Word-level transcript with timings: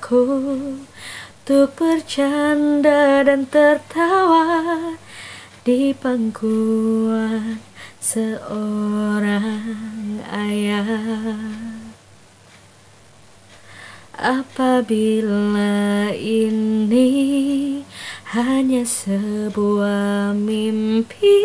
pintaku 0.00 0.80
Untuk 1.40 1.76
bercanda 1.76 3.20
dan 3.24 3.44
tertawa 3.44 4.96
Di 5.60 5.92
pangkuan 5.92 7.60
seorang 8.00 9.44
ayah. 10.32 11.36
Apabila 14.20 16.12
ini 16.12 17.08
hanya 18.32 18.84
sebuah 18.84 20.36
mimpi 20.36 21.40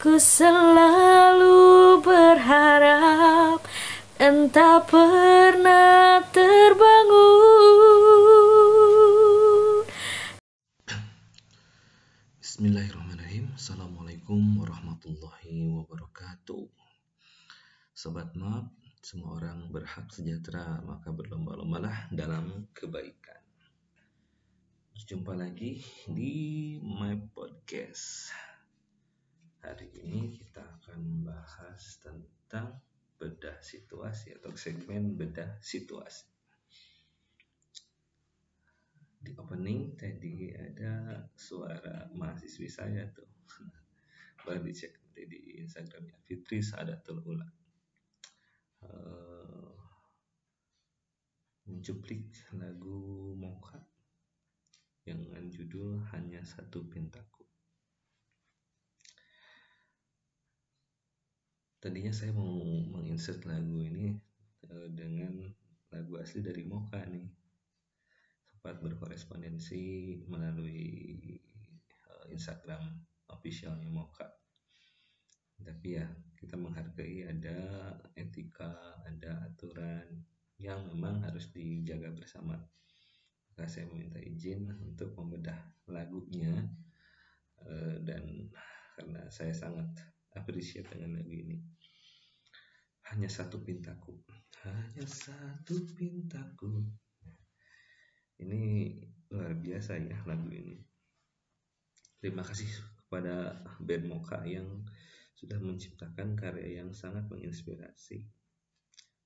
Ku 0.00 0.16
selalu 0.16 2.00
berharap 2.00 3.60
dan 4.20 4.52
tak 4.52 4.92
pernah 4.92 6.20
terbangun. 6.28 7.40
Bismillahirrahmanirrahim. 12.36 13.56
Assalamualaikum 13.56 14.60
warahmatullahi 14.60 15.72
wabarakatuh. 15.72 16.68
Sobat 17.96 18.36
Map, 18.36 18.68
semua 19.00 19.40
orang 19.40 19.72
berhak 19.72 20.12
sejahtera 20.12 20.84
Maka 20.84 21.16
berlomba-lombalah 21.16 22.12
dalam 22.12 22.68
kebaikan. 22.76 23.40
Jumpa 25.00 25.32
lagi 25.32 25.80
di 26.04 26.76
My 26.84 27.16
Podcast. 27.32 28.36
Hari 29.64 29.88
ini 30.04 30.36
kita 30.36 30.60
akan 30.60 31.00
membahas 31.00 32.04
tentang 32.04 32.89
bedah 33.20 33.60
situasi 33.60 34.32
atau 34.40 34.56
segmen 34.56 35.12
bedah 35.12 35.60
situasi. 35.60 36.24
Di 39.20 39.36
opening 39.36 40.00
tadi 40.00 40.48
ada 40.56 41.28
suara 41.36 42.08
mahasiswi 42.16 42.64
saya 42.72 43.04
tuh. 43.12 43.28
Boleh 44.48 44.64
dicek 44.64 44.96
nanti 44.96 45.28
di 45.28 45.60
instagramnya. 45.60 46.16
Fitri 46.24 46.64
Sadatul 46.64 47.20
Ula. 47.28 47.44
Uh, 48.80 49.76
mencuplik 51.68 52.32
lagu 52.56 53.36
yang 55.04 55.20
dengan 55.20 55.44
judul 55.52 56.00
Hanya 56.08 56.40
Satu 56.40 56.88
Pintaku 56.88 57.39
tadinya 61.80 62.12
saya 62.12 62.36
mau 62.36 62.60
menginsert 62.92 63.40
lagu 63.48 63.80
ini 63.80 64.12
uh, 64.68 64.88
dengan 64.92 65.48
lagu 65.88 66.20
asli 66.20 66.44
dari 66.44 66.68
Moka 66.68 67.00
nih 67.08 67.24
sempat 68.52 68.84
berkorespondensi 68.84 70.20
melalui 70.28 71.32
uh, 72.04 72.28
Instagram 72.28 72.84
officialnya 73.32 73.88
Moka. 73.88 74.28
Tapi 75.60 75.88
ya 75.96 76.04
kita 76.36 76.60
menghargai 76.60 77.24
ada 77.24 77.56
etika, 78.12 79.00
ada 79.08 79.48
aturan 79.48 80.04
yang 80.60 80.84
memang 80.92 81.24
harus 81.24 81.48
dijaga 81.48 82.12
bersama. 82.12 82.60
Maka 83.48 83.64
saya 83.64 83.88
meminta 83.88 84.20
izin 84.20 84.68
untuk 84.84 85.16
membedah 85.16 85.56
lagunya 85.88 86.52
uh, 87.64 87.96
dan 88.04 88.52
karena 89.00 89.24
saya 89.32 89.56
sangat 89.56 89.88
appreciate 90.36 90.86
dengan 90.90 91.18
lagu 91.20 91.32
ini. 91.32 91.58
Hanya 93.10 93.26
satu 93.26 93.58
pintaku, 93.58 94.14
hanya 94.62 95.02
satu 95.02 95.82
pintaku 95.98 96.86
ini 98.40 98.96
luar 99.28 99.52
biasa 99.52 100.00
ya 100.00 100.18
lagu 100.24 100.48
ini. 100.48 100.80
Terima 102.20 102.44
kasih 102.44 102.68
kepada 103.04 103.64
band 103.80 104.04
Moka 104.08 104.40
yang 104.44 104.84
sudah 105.36 105.56
menciptakan 105.60 106.36
karya 106.36 106.84
yang 106.84 106.92
sangat 106.92 107.28
menginspirasi. 107.28 108.28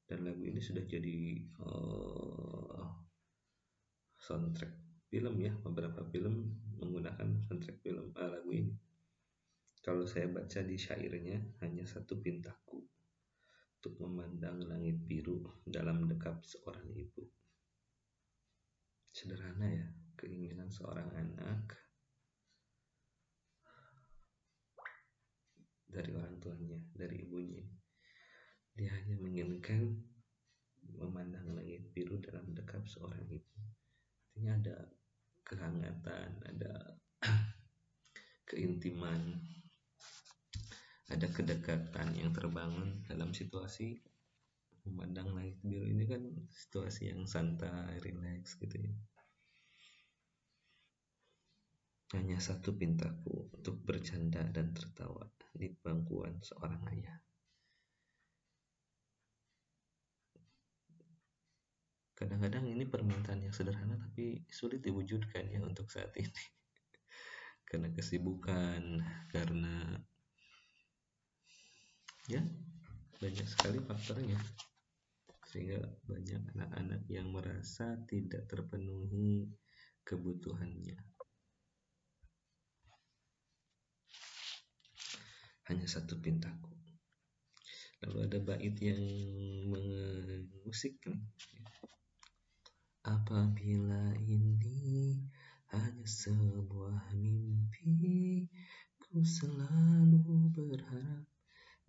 Dan 0.04 0.28
lagu 0.28 0.44
ini 0.44 0.60
sudah 0.60 0.84
jadi 0.84 1.48
uh, 1.64 2.86
soundtrack 4.20 4.74
film 5.08 5.34
ya, 5.40 5.54
beberapa 5.64 6.04
film 6.12 6.54
menggunakan 6.78 7.40
soundtrack 7.48 7.82
film 7.82 8.12
uh, 8.14 8.30
lagu 8.30 8.50
ini. 8.52 8.74
Kalau 9.84 10.08
saya 10.08 10.32
baca 10.32 10.64
di 10.64 10.80
syairnya 10.80 11.60
hanya 11.60 11.84
satu 11.84 12.16
pintaku 12.16 12.80
untuk 13.76 14.00
memandang 14.00 14.64
langit 14.64 14.96
biru 15.04 15.44
dalam 15.68 16.08
dekap 16.08 16.40
seorang 16.40 16.88
ibu. 16.96 17.20
Sederhana 19.12 19.68
ya 19.68 19.84
keinginan 20.16 20.72
seorang 20.72 21.12
anak 21.12 21.76
dari 25.84 26.16
orang 26.16 26.40
tuanya 26.40 26.80
dari 26.96 27.20
ibunya. 27.20 27.68
Dia 28.72 28.88
hanya 28.88 29.20
menginginkan 29.20 30.00
memandang 30.96 31.52
langit 31.52 31.92
biru 31.92 32.16
dalam 32.24 32.56
dekap 32.56 32.88
seorang 32.88 33.20
ibu. 33.28 33.52
Artinya 34.32 34.64
ada 34.64 34.76
kehangatan 35.44 36.40
ada 36.40 36.72
keintiman 38.48 39.44
ada 41.14 41.30
kedekatan 41.30 42.18
yang 42.18 42.34
terbangun 42.34 43.06
dalam 43.06 43.30
situasi 43.30 44.02
memandang 44.82 45.30
langit 45.30 45.56
biru 45.62 45.86
ini 45.86 46.04
kan 46.10 46.26
situasi 46.50 47.14
yang 47.14 47.22
santai, 47.24 48.02
relax 48.02 48.58
gitu 48.58 48.82
ya. 48.82 48.92
Hanya 52.18 52.42
satu 52.42 52.74
pintaku 52.74 53.48
untuk 53.54 53.78
bercanda 53.86 54.42
dan 54.50 54.74
tertawa 54.74 55.24
di 55.54 55.70
bangkuan 55.70 56.42
seorang 56.42 56.82
ayah. 56.90 57.16
Kadang-kadang 62.14 62.70
ini 62.70 62.86
permintaan 62.86 63.42
yang 63.42 63.54
sederhana 63.54 63.98
tapi 63.98 64.46
sulit 64.50 64.82
diwujudkan 64.82 65.46
ya 65.50 65.62
untuk 65.62 65.90
saat 65.90 66.14
ini. 66.18 66.30
karena 67.70 67.90
kesibukan, 67.90 69.02
karena 69.34 69.98
ya 72.28 72.40
banyak 73.20 73.44
sekali 73.44 73.78
faktornya 73.84 74.40
sehingga 75.54 75.78
banyak 76.10 76.42
anak-anak 76.56 77.06
yang 77.06 77.30
merasa 77.30 77.94
tidak 78.10 78.50
terpenuhi 78.50 79.46
kebutuhannya. 80.02 80.98
Hanya 85.70 85.86
satu 85.86 86.18
pintaku. 86.18 86.74
Lalu 88.02 88.18
ada 88.26 88.38
bait 88.42 88.76
yang 88.82 89.00
mengusik. 89.70 90.98
Apabila 93.06 94.16
ini 94.18 95.22
hanya 95.70 96.04
sebuah 96.04 97.14
mimpi, 97.14 98.50
ku 98.98 99.22
selalu 99.22 100.50
berharap 100.50 101.33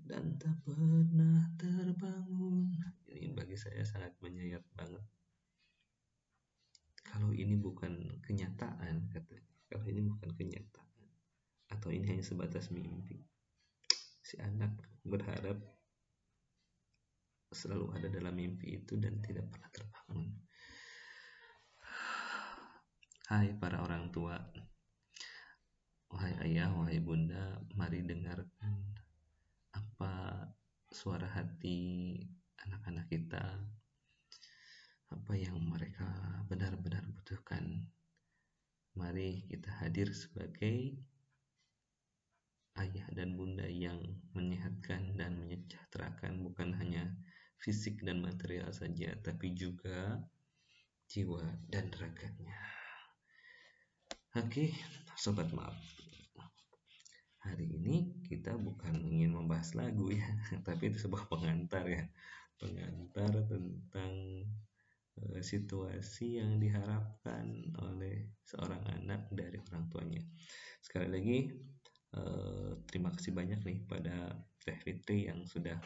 dan 0.06 0.38
tak 0.38 0.54
pernah 0.62 1.50
terbangun. 1.58 2.70
Ini 3.10 3.34
bagi 3.34 3.58
saya 3.58 3.82
sangat 3.82 4.14
menyayat 4.22 4.62
banget. 4.78 5.02
Kalau 7.02 7.34
ini 7.34 7.58
bukan 7.58 8.22
kenyataan, 8.22 9.10
kata 9.10 9.34
kalau 9.66 9.86
ini 9.90 10.06
bukan 10.06 10.30
kenyataan, 10.38 11.06
atau 11.74 11.90
ini 11.90 12.06
hanya 12.14 12.22
sebatas 12.22 12.70
mimpi, 12.70 13.18
si 14.22 14.38
anak 14.38 14.78
berharap 15.02 15.58
selalu 17.50 17.98
ada 17.98 18.08
dalam 18.12 18.36
mimpi 18.36 18.78
itu 18.78 19.00
dan 19.02 19.18
tidak 19.26 19.50
pernah 19.50 19.70
terbangun. 19.74 20.28
Hai 23.26 23.58
para 23.58 23.82
orang 23.82 24.14
tua, 24.14 24.38
wahai 26.14 26.36
ayah, 26.46 26.70
wahai 26.78 27.02
bunda, 27.02 27.58
mari 27.74 28.06
dengarkan 28.06 28.95
apa 29.76 30.48
suara 30.88 31.28
hati 31.28 32.16
anak-anak 32.64 33.12
kita 33.12 33.44
apa 35.12 35.34
yang 35.36 35.60
mereka 35.60 36.08
benar-benar 36.48 37.04
butuhkan 37.12 37.84
mari 38.96 39.44
kita 39.52 39.70
hadir 39.84 40.16
sebagai 40.16 40.96
ayah 42.80 43.08
dan 43.12 43.36
bunda 43.36 43.68
yang 43.68 44.00
menyehatkan 44.36 45.16
dan 45.20 45.40
menyejahterakan 45.40 46.44
fisik 47.60 48.04
dan 48.04 48.20
material 48.20 48.72
saja, 48.76 49.16
tapi 49.24 49.56
juga 49.56 50.20
jiwa 51.08 51.44
dan 51.72 51.88
raganya. 51.96 52.60
Oke, 54.36 54.76
sobat 55.16 55.48
maaf. 55.56 55.76
Hari 57.46 57.68
ini 57.78 58.26
kita 58.26 58.58
bukan 58.58 59.06
ingin 59.06 59.38
membahas 59.38 59.78
lagu 59.78 60.10
ya, 60.10 60.26
tapi 60.68 60.90
itu 60.90 61.06
sebuah 61.06 61.30
pengantar 61.30 61.86
ya. 61.86 62.10
Pengantar 62.58 63.46
tentang 63.46 64.14
uh, 65.22 65.40
situasi 65.46 66.42
yang 66.42 66.58
diharapkan 66.58 67.70
oleh 67.86 68.34
seorang 68.42 68.82
anak 68.98 69.30
dari 69.30 69.62
orang 69.70 69.86
tuanya. 69.94 70.24
Sekali 70.82 71.08
lagi, 71.08 71.40
uh, 72.18 72.82
terima 72.90 73.14
kasih 73.14 73.38
banyak 73.38 73.62
nih 73.62 73.80
pada 73.86 74.34
Teh 74.66 74.78
Fitri 74.82 75.30
yang 75.30 75.46
sudah 75.46 75.78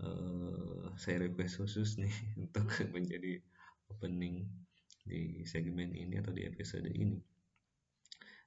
uh, 0.00 0.96
saya 0.96 1.28
request 1.28 1.60
khusus 1.60 2.00
nih 2.00 2.14
untuk 2.42 2.64
menjadi 2.96 3.36
opening 3.92 4.48
di 5.04 5.44
segmen 5.44 5.92
ini 5.92 6.20
atau 6.20 6.32
di 6.32 6.46
episode 6.46 6.88
ini 6.88 7.20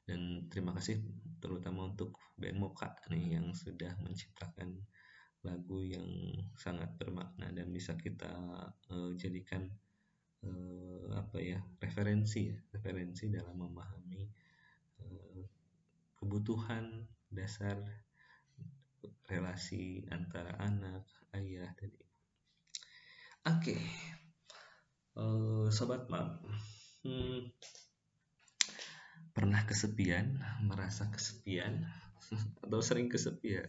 dan 0.04 0.52
terima 0.52 0.76
kasih 0.76 1.00
terutama 1.40 1.92
untuk 1.92 2.20
band 2.36 2.60
Moka 2.60 2.92
nih 3.12 3.40
yang 3.40 3.56
sudah 3.56 3.96
menciptakan 4.04 4.84
lagu 5.44 5.84
yang 5.84 6.08
sangat 6.56 6.96
bermakna 6.96 7.52
dan 7.52 7.68
bisa 7.72 8.00
kita 8.00 8.32
uh, 8.92 9.12
jadikan 9.20 9.68
uh, 10.44 11.08
apa 11.20 11.40
ya 11.40 11.60
referensi 11.84 12.48
ya 12.48 12.58
referensi 12.72 13.28
dalam 13.28 13.60
memahami 13.60 14.24
uh, 15.04 15.44
kebutuhan 16.16 17.04
dasar 17.28 17.80
relasi 19.28 20.04
antara 20.12 20.56
anak, 20.60 21.04
ayah, 21.36 21.72
dan 21.80 21.92
ibu. 21.92 22.16
Oke, 23.44 23.76
okay. 23.76 23.82
uh, 25.20 25.68
sobat 25.68 26.08
mam, 26.08 26.40
hmm, 27.04 27.52
pernah 29.34 29.66
kesepian, 29.66 30.38
merasa 30.62 31.10
kesepian, 31.10 31.82
atau 32.64 32.80
sering 32.86 33.10
kesepian? 33.10 33.66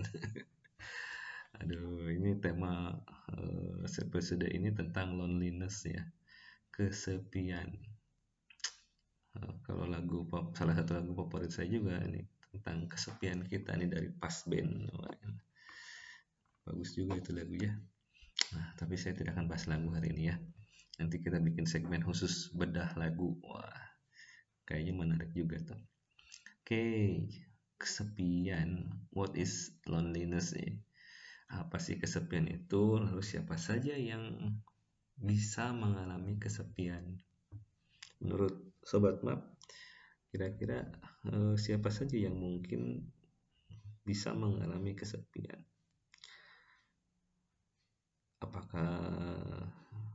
Aduh, 1.65 2.13
ini 2.13 2.37
tema 2.37 2.93
uh, 3.33 3.81
episode 3.85 4.45
ini 4.45 4.77
tentang 4.77 5.17
loneliness 5.17 5.89
ya, 5.89 6.05
kesepian. 6.69 7.73
Uh, 9.35 9.53
kalau 9.65 9.89
lagu 9.89 10.29
pop, 10.29 10.53
salah 10.53 10.77
satu 10.77 11.01
lagu 11.01 11.17
favorit 11.17 11.51
saya 11.51 11.67
juga 11.73 11.99
ini 12.05 12.23
tentang 12.55 12.87
kesepian 12.87 13.43
kita 13.51 13.75
nih 13.75 13.91
dari 13.91 14.09
pas 14.15 14.47
band 14.47 14.87
bagus 16.63 16.95
juga 16.95 17.19
itu 17.19 17.35
lagu 17.35 17.59
ya 17.59 17.75
nah 18.55 18.71
tapi 18.79 18.95
saya 18.95 19.19
tidak 19.19 19.35
akan 19.35 19.51
bahas 19.51 19.67
lagu 19.67 19.91
hari 19.91 20.15
ini 20.15 20.31
ya. 20.31 20.37
Nanti 21.03 21.19
kita 21.19 21.43
bikin 21.43 21.67
segmen 21.67 22.07
khusus 22.07 22.55
bedah 22.55 22.95
lagu. 22.95 23.35
Wah 23.43 23.84
kayaknya 24.65 24.93
menarik 24.97 25.31
juga 25.33 25.61
tuh 25.63 25.81
oke 26.65 26.85
kesepian 27.81 28.89
what 29.13 29.33
is 29.37 29.77
loneliness 29.89 30.57
nih 30.57 30.81
apa 31.53 31.77
sih 31.79 32.01
kesepian 32.01 32.49
itu 32.51 32.99
lalu 32.99 33.21
siapa 33.21 33.55
saja 33.61 33.95
yang 33.95 34.57
bisa 35.15 35.71
mengalami 35.71 36.41
kesepian 36.41 37.21
menurut 38.19 38.57
sobat 38.83 39.23
map 39.23 39.55
Kira-kira 40.35 40.83
uh, 41.31 41.55
siapa 41.55 41.95
saja 41.95 42.19
yang 42.19 42.35
mungkin 42.35 43.07
bisa 44.03 44.35
mengalami 44.35 44.99
kesepian? 44.99 45.63
Apakah 48.43 48.91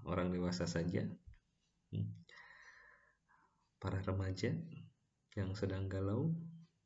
orang 0.03 0.35
dewasa 0.35 0.67
saja? 0.67 1.07
Hmm. 1.95 2.18
Para 3.79 4.03
remaja 4.03 4.51
yang 5.39 5.55
sedang 5.55 5.87
galau 5.87 6.35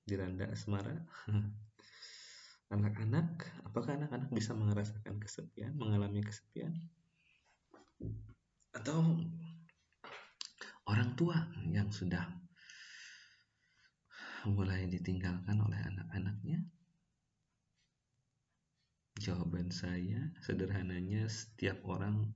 diranda 0.05 0.45
asmara? 0.53 1.01
Anak-anak, 2.73 3.41
apakah 3.65 3.97
anak-anak 3.97 4.29
bisa 4.33 4.53
merasakan 4.53 5.17
kesepian, 5.17 5.73
mengalami 5.77 6.21
kesepian? 6.21 6.73
Atau 8.73 9.25
orang 10.89 11.13
tua 11.13 11.37
yang 11.69 11.93
sudah 11.93 12.25
mulai 14.49 14.89
ditinggalkan 14.89 15.57
oleh 15.57 15.81
anak-anaknya? 15.81 16.65
Jawaban 19.21 19.69
saya 19.69 20.33
sederhananya 20.41 21.29
setiap 21.29 21.81
orang 21.85 22.33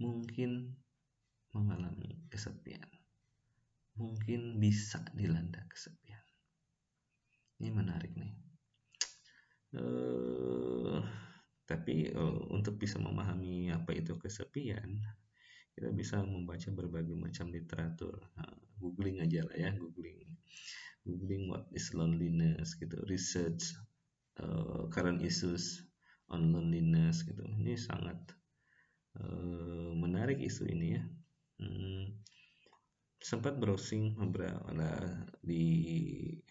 mungkin 0.00 0.80
mengalami 1.52 2.24
kesepian. 2.32 2.99
Mungkin 4.00 4.56
bisa 4.56 5.04
dilanda 5.12 5.60
kesepian. 5.68 6.24
Ini 7.60 7.68
menarik 7.68 8.16
nih. 8.16 8.32
Uh, 9.76 11.04
tapi 11.68 12.10
uh, 12.10 12.50
untuk 12.50 12.80
bisa 12.80 12.98
memahami 12.98 13.70
apa 13.70 13.94
itu 13.94 14.16
kesepian, 14.16 14.98
kita 15.76 15.92
bisa 15.92 16.24
membaca 16.24 16.72
berbagai 16.72 17.14
macam 17.14 17.52
literatur. 17.52 18.18
Nah, 18.34 18.50
googling 18.80 19.20
aja 19.20 19.44
lah 19.44 19.54
ya, 19.54 19.70
googling 19.76 20.30
googling 21.06 21.48
what 21.48 21.64
is 21.72 21.92
loneliness 21.96 22.76
gitu 22.76 23.00
research 23.08 23.72
uh, 24.40 24.88
current 24.92 25.24
issues 25.24 25.88
on 26.28 26.52
loneliness 26.52 27.24
gitu 27.24 27.40
ini 27.56 27.74
sangat 27.74 28.20
uh, 29.16 29.90
menarik 29.96 30.38
isu 30.38 30.68
ini 30.68 31.00
ya 31.00 31.02
hmm, 31.60 32.04
sempat 33.20 33.60
browsing 33.60 34.16
beberapa 34.16 34.72
di 35.44 35.64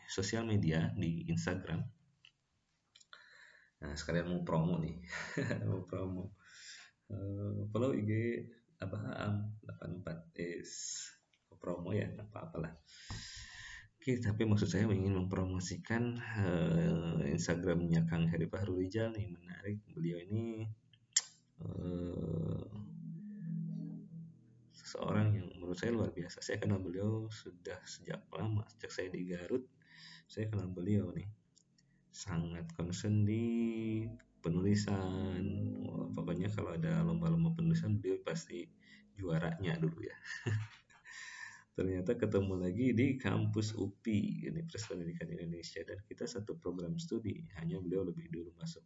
sosial 0.06 0.45
media 0.45 0.94
di 0.94 1.25
Instagram. 1.27 1.81
Nah 3.80 3.94
sekalian 3.98 4.30
mau 4.30 4.45
promo 4.45 4.77
nih 4.77 4.98
mau 5.69 5.81
promo. 5.89 6.38
Uh, 7.09 7.66
follow 7.73 7.90
IG 7.97 8.45
Abah 8.78 9.33
84 9.66 10.30
is 10.38 11.02
promo 11.57 11.90
ya 11.92 12.06
apa 12.21 12.47
apalah 12.47 12.73
Oke, 13.99 14.16
tapi 14.23 14.47
maksud 14.47 14.71
saya 14.71 14.88
ingin 14.88 15.11
mempromosikan 15.11 16.16
uh, 16.16 17.19
Instagramnya 17.28 18.07
Kang 18.07 18.31
Heri 18.31 18.47
Fahru 18.47 18.80
Rijal 18.80 19.11
nih 19.11 19.28
menarik. 19.28 19.83
Beliau 19.92 20.23
ini 20.23 20.64
uh, 21.59 22.64
seseorang 24.90 25.38
yang 25.38 25.46
menurut 25.54 25.78
saya 25.78 25.94
luar 25.94 26.10
biasa. 26.10 26.42
Saya 26.42 26.58
kenal 26.58 26.81
beliau 26.81 27.30
sudah 27.30 27.78
sejak 27.86 28.26
lama, 28.34 28.66
sejak 28.74 28.90
saya 28.90 29.08
di 29.14 29.30
Garut. 29.30 29.69
Saya 30.26 30.50
kenal 30.50 30.66
beliau 30.74 31.14
nih, 31.14 31.30
sangat 32.10 32.66
concern 32.74 33.22
di 33.22 33.46
penulisan. 34.42 35.46
Wah, 35.86 36.10
pokoknya 36.10 36.50
kalau 36.50 36.74
ada 36.74 37.06
lomba-lomba 37.06 37.54
penulisan 37.54 38.02
beliau 38.02 38.18
pasti 38.26 38.66
juaranya 39.14 39.78
dulu 39.78 40.02
ya. 40.02 40.18
ternyata 41.80 42.12
ketemu 42.19 42.60
lagi 42.60 42.92
di 42.92 43.16
kampus 43.16 43.72
UPI 43.72 44.52
Universitas 44.52 44.84
Pendidikan 44.84 45.31
Indonesia 45.31 45.80
dan 45.88 46.04
kita 46.04 46.28
satu 46.28 46.60
program 46.60 47.00
studi 47.00 47.48
hanya 47.56 47.80
beliau 47.80 48.04
lebih 48.04 48.28
dulu 48.28 48.52
masuk 48.60 48.84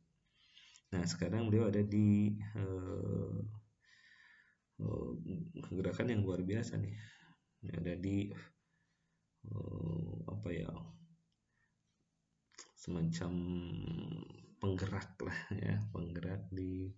nah 0.94 1.02
sekarang 1.02 1.50
beliau 1.50 1.74
ada 1.74 1.82
di 1.82 2.38
uh, 2.54 3.42
gerakan 5.72 6.08
yang 6.14 6.22
luar 6.26 6.42
biasa 6.44 6.80
nih. 6.80 6.96
Ada 7.64 7.96
di 7.96 8.28
uh, 9.48 10.18
apa 10.28 10.50
ya 10.52 10.70
semacam 12.76 13.32
penggerak 14.60 15.16
lah 15.24 15.40
ya 15.56 15.80
penggerak 15.96 16.52
di 16.52 16.92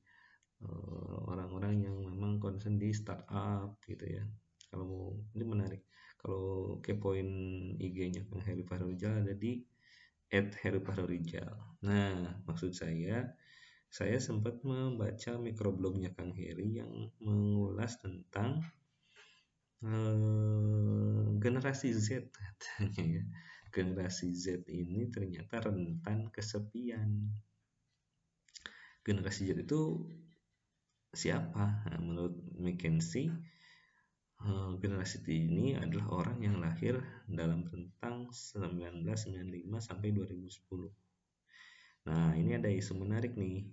orang-orang 1.29 1.77
uh, 1.77 1.81
yang 1.85 1.97
memang 2.01 2.41
concern 2.41 2.81
di 2.81 2.89
startup 2.89 3.77
gitu 3.85 4.05
ya. 4.05 4.23
Kalau 4.71 5.21
ini 5.37 5.45
menarik. 5.45 5.81
Kalau 6.17 6.81
kepoin 6.81 7.29
IG-nya 7.77 8.25
Kang 8.25 8.41
Heri 8.41 8.65
Fahrurijal 8.65 9.21
ada 9.21 9.37
di 9.37 9.61
at 10.33 10.49
Heri 10.61 10.81
Fahrurijal 10.81 11.53
nah 11.85 12.41
maksud 12.49 12.73
saya 12.73 13.29
saya 13.95 14.19
sempat 14.19 14.59
membaca 14.67 15.39
mikroblognya 15.39 16.11
Kang 16.11 16.35
Heri 16.35 16.83
yang 16.83 16.91
mengulas 17.23 17.95
tentang 18.03 18.59
uh, 19.87 21.23
generasi 21.39 21.95
Z 21.95 22.27
katanya 22.35 23.03
ya 23.21 23.23
generasi 23.71 24.35
Z 24.35 24.67
ini 24.67 25.07
ternyata 25.07 25.63
rentan 25.63 26.27
kesepian 26.27 27.31
generasi 29.07 29.47
Z 29.47 29.63
itu 29.63 30.11
siapa 31.15 31.87
nah, 31.87 32.01
menurut 32.03 32.35
McKinsey 32.59 33.31
Eh, 34.45 34.71
generasi 34.77 35.23
ini 35.31 35.73
adalah 35.73 36.21
orang 36.21 36.37
yang 36.43 36.61
lahir 36.61 36.99
dalam 37.25 37.65
rentang 37.65 38.29
1995 38.29 39.79
sampai 39.79 40.13
2010. 40.13 40.91
Nah, 42.05 42.35
ini 42.37 42.51
ada 42.59 42.69
isu 42.69 42.93
menarik 42.99 43.33
nih. 43.39 43.65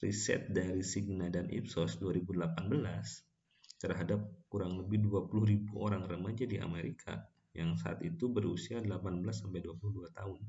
Riset 0.00 0.48
dari 0.48 0.80
Signa 0.80 1.28
dan 1.28 1.52
Ipsos 1.52 2.00
2018 2.00 2.56
terhadap 3.80 4.20
kurang 4.48 4.80
lebih 4.80 5.04
20.000 5.08 5.76
orang 5.76 6.04
remaja 6.08 6.44
di 6.44 6.56
Amerika 6.60 7.28
yang 7.52 7.76
saat 7.76 8.00
itu 8.04 8.32
berusia 8.32 8.80
18 8.80 9.20
sampai 9.32 9.60
22 9.60 10.08
tahun. 10.12 10.40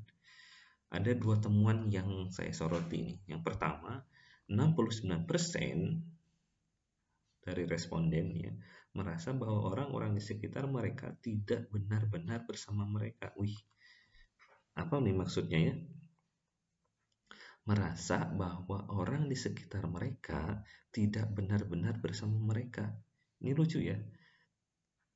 Ada 0.92 1.16
dua 1.16 1.40
temuan 1.40 1.88
yang 1.88 2.28
saya 2.28 2.52
soroti 2.52 3.00
ini. 3.00 3.14
Yang 3.24 3.48
pertama, 3.48 4.04
69% 4.52 5.32
dari 7.42 7.64
responden 7.66 8.26
ya 8.38 8.52
merasa 8.92 9.32
bahwa 9.32 9.72
orang-orang 9.72 10.12
di 10.14 10.22
sekitar 10.22 10.68
mereka 10.68 11.16
tidak 11.24 11.66
benar-benar 11.72 12.44
bersama 12.44 12.84
mereka. 12.84 13.32
Wih, 13.40 13.56
apa 14.76 15.00
nih 15.00 15.16
maksudnya 15.16 15.58
ya? 15.72 15.74
Merasa 17.62 18.26
bahwa 18.26 18.90
orang 18.90 19.30
di 19.30 19.38
sekitar 19.38 19.86
mereka 19.86 20.66
tidak 20.90 21.30
benar-benar 21.30 22.02
bersama 22.02 22.34
mereka. 22.42 22.90
Ini 23.38 23.54
lucu 23.54 23.78
ya. 23.78 23.98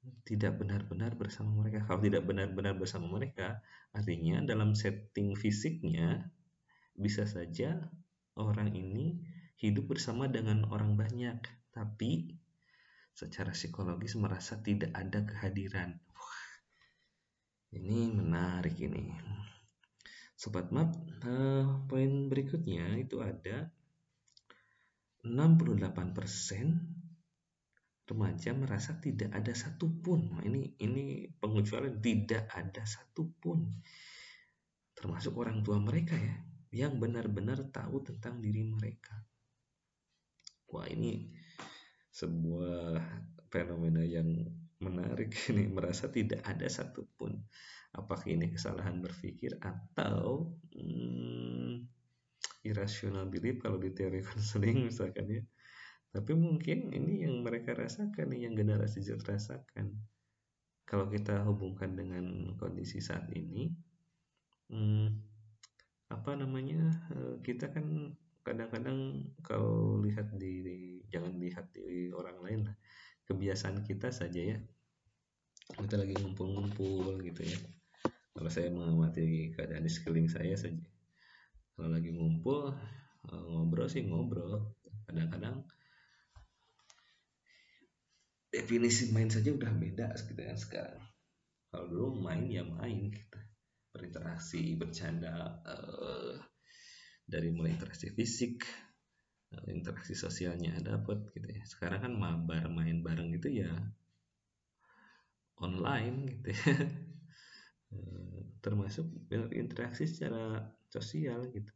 Tidak 0.06 0.54
benar-benar 0.54 1.18
bersama 1.18 1.66
mereka. 1.66 1.82
Kalau 1.82 1.98
tidak 1.98 2.22
benar-benar 2.22 2.78
bersama 2.78 3.10
mereka, 3.10 3.58
artinya 3.90 4.38
dalam 4.46 4.78
setting 4.78 5.34
fisiknya 5.34 6.30
bisa 6.94 7.26
saja 7.26 7.90
orang 8.38 8.70
ini 8.72 9.18
hidup 9.58 9.90
bersama 9.90 10.30
dengan 10.30 10.68
orang 10.70 10.94
banyak, 10.94 11.42
tapi 11.74 12.38
secara 13.16 13.56
psikologis 13.56 14.14
merasa 14.14 14.60
tidak 14.60 14.92
ada 14.94 15.24
kehadiran. 15.24 15.96
Wah, 16.14 16.44
ini 17.74 18.12
menarik 18.12 18.76
ini. 18.78 19.10
Sobat 20.36 20.68
Map, 20.68 20.92
uh, 21.24 21.88
poin 21.88 22.28
berikutnya 22.28 23.00
itu 23.00 23.24
ada 23.24 23.72
68% 25.24 25.80
remaja 28.06 28.50
merasa 28.54 29.00
tidak 29.00 29.32
ada 29.32 29.52
satupun. 29.56 30.36
Nah, 30.36 30.44
ini 30.44 30.76
ini 30.78 31.26
pengecualian 31.40 31.98
tidak 32.04 32.52
ada 32.52 32.84
satupun, 32.84 33.80
termasuk 34.92 35.32
orang 35.40 35.64
tua 35.64 35.80
mereka 35.80 36.14
ya, 36.14 36.36
yang 36.70 37.00
benar-benar 37.00 37.72
tahu 37.72 38.04
tentang 38.04 38.38
diri 38.38 38.62
mereka. 38.62 39.16
Wah 40.68 40.86
ini 40.86 41.32
sebuah 42.12 43.00
fenomena 43.48 44.04
yang 44.04 44.44
menarik 44.80 45.32
ini 45.52 45.68
merasa 45.68 46.12
tidak 46.12 46.44
ada 46.44 46.68
satupun 46.68 47.36
apakah 47.96 48.28
ini 48.28 48.52
kesalahan 48.52 49.00
berpikir 49.00 49.56
atau 49.60 50.52
hmm, 50.76 51.88
irasional 52.66 53.24
belief 53.30 53.62
kalau 53.62 53.80
di 53.80 53.94
teori 53.94 54.20
konseling 54.28 54.90
misalkan 54.90 55.26
ya. 55.30 55.42
Tapi 56.12 56.32
mungkin 56.32 56.96
ini 56.96 57.28
yang 57.28 57.44
mereka 57.44 57.76
rasakan 57.76 58.32
yang 58.32 58.56
generasi 58.56 59.04
Z 59.04 59.20
rasakan. 59.20 59.92
Kalau 60.86 61.10
kita 61.12 61.44
hubungkan 61.44 61.98
dengan 61.98 62.56
kondisi 62.56 63.02
saat 63.02 63.28
ini 63.34 63.68
hmm, 64.70 65.08
apa 66.08 66.30
namanya 66.38 67.10
eh, 67.10 67.36
kita 67.42 67.74
kan 67.74 68.14
kadang-kadang 68.46 69.26
kalau 69.42 69.98
lihat 70.06 70.30
di, 70.38 70.62
di 70.62 70.78
jangan 71.10 71.34
lihat 71.42 71.66
di 71.74 72.14
orang 72.14 72.38
lain 72.46 72.60
lah 72.70 72.76
kebiasaan 73.26 73.82
kita 73.82 74.14
saja 74.14 74.54
ya. 74.54 74.58
Kita 75.66 75.98
lagi 75.98 76.14
ngumpul-ngumpul 76.14 77.20
gitu 77.26 77.42
ya. 77.42 77.58
Kalau 78.36 78.50
saya 78.52 78.70
mengamati 78.70 79.50
keadaan 79.52 79.82
di 79.82 79.90
sekeliling 79.90 80.30
saya 80.30 80.54
saja. 80.54 80.86
Kalau 81.74 81.90
lagi 81.90 82.14
ngumpul 82.14 82.72
eh, 83.28 83.44
ngobrol 83.50 83.90
sih 83.90 84.06
ngobrol. 84.06 84.78
Kadang-kadang 85.06 85.66
definisi 88.50 89.12
main 89.12 89.28
saja 89.28 89.52
udah 89.52 89.72
beda 89.74 90.16
gitu 90.16 90.40
ya 90.40 90.54
sekarang. 90.56 91.02
Kalau 91.68 91.86
dulu 91.92 92.06
main 92.24 92.46
ya 92.48 92.64
main 92.64 93.12
kita. 93.12 93.40
Berinteraksi 93.96 94.76
bercanda 94.76 95.56
uh, 95.64 96.36
dari 97.24 97.48
mulai 97.48 97.72
interaksi 97.74 98.12
fisik 98.12 98.60
interaksi 99.68 100.12
sosialnya 100.12 100.76
dapat 100.84 101.24
gitu 101.32 101.48
ya. 101.48 101.62
Sekarang 101.64 102.00
kan 102.04 102.12
mabar 102.12 102.68
main 102.68 103.00
bareng 103.00 103.32
gitu 103.36 103.64
ya 103.64 103.72
online 105.60 106.16
gitu 106.32 106.50
ya. 106.52 106.74
Eh, 107.86 108.42
termasuk 108.58 109.06
interaksi 109.54 110.10
secara 110.10 110.58
sosial 110.90 111.46
gitu. 111.54 111.70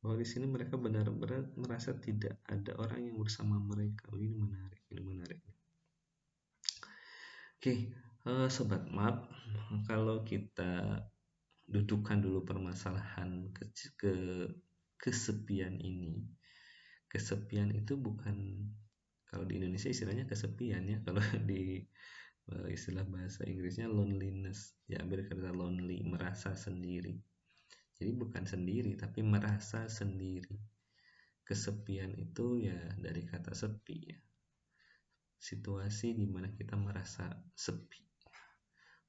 Bahwa 0.00 0.16
di 0.16 0.24
sini 0.24 0.48
mereka 0.48 0.80
benar-benar 0.80 1.52
merasa 1.60 1.92
tidak 1.92 2.40
ada 2.48 2.72
orang 2.80 3.04
yang 3.04 3.20
bersama 3.20 3.60
mereka. 3.60 4.08
Oh, 4.08 4.16
ini 4.16 4.32
menarik 4.32 4.80
ini 4.88 5.02
menarik. 5.04 5.44
Oke 7.60 7.92
uh, 8.26 8.48
sobat 8.50 8.84
map 8.90 9.30
kalau 9.86 10.26
kita 10.26 11.02
dudukkan 11.66 12.22
dulu 12.22 12.46
permasalahan 12.46 13.50
ke, 13.50 13.64
ke 13.98 14.14
kesepian 14.98 15.78
ini. 15.80 16.24
Kesepian 17.06 17.72
itu 17.72 17.96
bukan 17.96 18.66
kalau 19.26 19.44
di 19.44 19.60
Indonesia 19.60 19.90
istilahnya 19.90 20.26
kesepian 20.26 20.84
ya. 20.88 20.98
Kalau 21.04 21.20
di 21.50 21.84
Eh, 22.46 22.78
istilah 22.78 23.02
bahasa 23.02 23.42
Inggrisnya 23.42 23.90
loneliness. 23.90 24.78
Ya 24.86 25.02
ambil 25.02 25.26
kata 25.26 25.50
lonely 25.50 26.06
merasa 26.06 26.54
sendiri. 26.54 27.18
Jadi 27.98 28.10
bukan 28.14 28.46
sendiri 28.46 28.94
tapi 28.94 29.26
merasa 29.26 29.90
sendiri. 29.90 30.54
Kesepian 31.42 32.14
itu 32.14 32.62
ya 32.62 32.78
dari 33.02 33.26
kata 33.26 33.50
sepi 33.50 33.96
ya. 33.98 34.18
Situasi 35.42 36.14
di 36.14 36.26
mana 36.30 36.54
kita 36.54 36.78
merasa 36.78 37.34
sepi. 37.54 38.02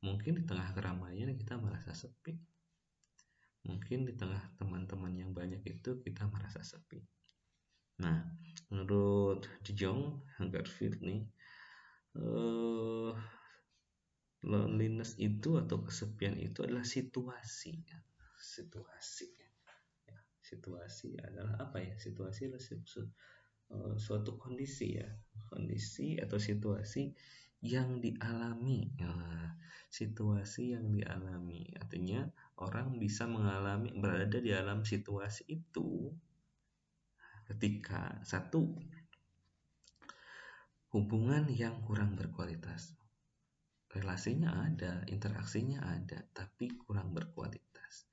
Mungkin 0.01 0.41
di 0.41 0.43
tengah 0.45 0.73
keramaian 0.73 1.33
kita 1.37 1.61
merasa 1.61 1.93
sepi 1.93 2.33
mungkin 3.67 4.07
di 4.07 4.15
tengah 4.15 4.41
teman-teman 4.55 5.13
yang 5.13 5.31
banyak 5.35 5.61
itu 5.67 5.99
kita 5.99 6.23
merasa 6.31 6.63
sepi. 6.63 7.03
Nah 8.01 8.23
menurut 8.71 9.47
Jong 9.67 10.23
Garfield 10.49 11.03
nih 11.03 11.23
uh, 12.19 13.11
loneliness 14.45 15.17
itu 15.17 15.57
atau 15.57 15.81
kesepian 15.83 16.37
itu 16.37 16.63
adalah 16.63 16.85
situasi. 16.85 17.83
Situasi 18.37 19.27
ya, 20.05 20.17
situasi 20.45 21.17
adalah 21.19 21.57
apa 21.67 21.81
ya? 21.81 21.95
Situasi 21.97 22.47
adalah 22.47 22.61
su 22.61 22.77
uh, 22.77 23.95
suatu 23.97 24.37
kondisi 24.37 25.01
ya. 25.01 25.09
Kondisi 25.49 26.21
atau 26.21 26.37
situasi 26.37 27.11
yang 27.65 27.97
dialami. 27.97 28.93
Nah, 29.01 29.57
situasi 29.89 30.77
yang 30.77 30.93
dialami. 30.93 31.73
Artinya 31.73 32.29
orang 32.57 32.97
bisa 32.97 33.29
mengalami 33.29 33.93
berada 33.93 34.41
di 34.41 34.49
dalam 34.49 34.81
situasi 34.81 35.45
itu 35.45 36.09
ketika 37.47 38.19
satu 38.27 38.75
hubungan 40.91 41.47
yang 41.51 41.83
kurang 41.83 42.15
berkualitas. 42.17 42.95
Relasinya 43.87 44.67
ada, 44.67 45.07
interaksinya 45.07 45.79
ada, 45.79 46.19
tapi 46.35 46.75
kurang 46.75 47.15
berkualitas. 47.15 48.07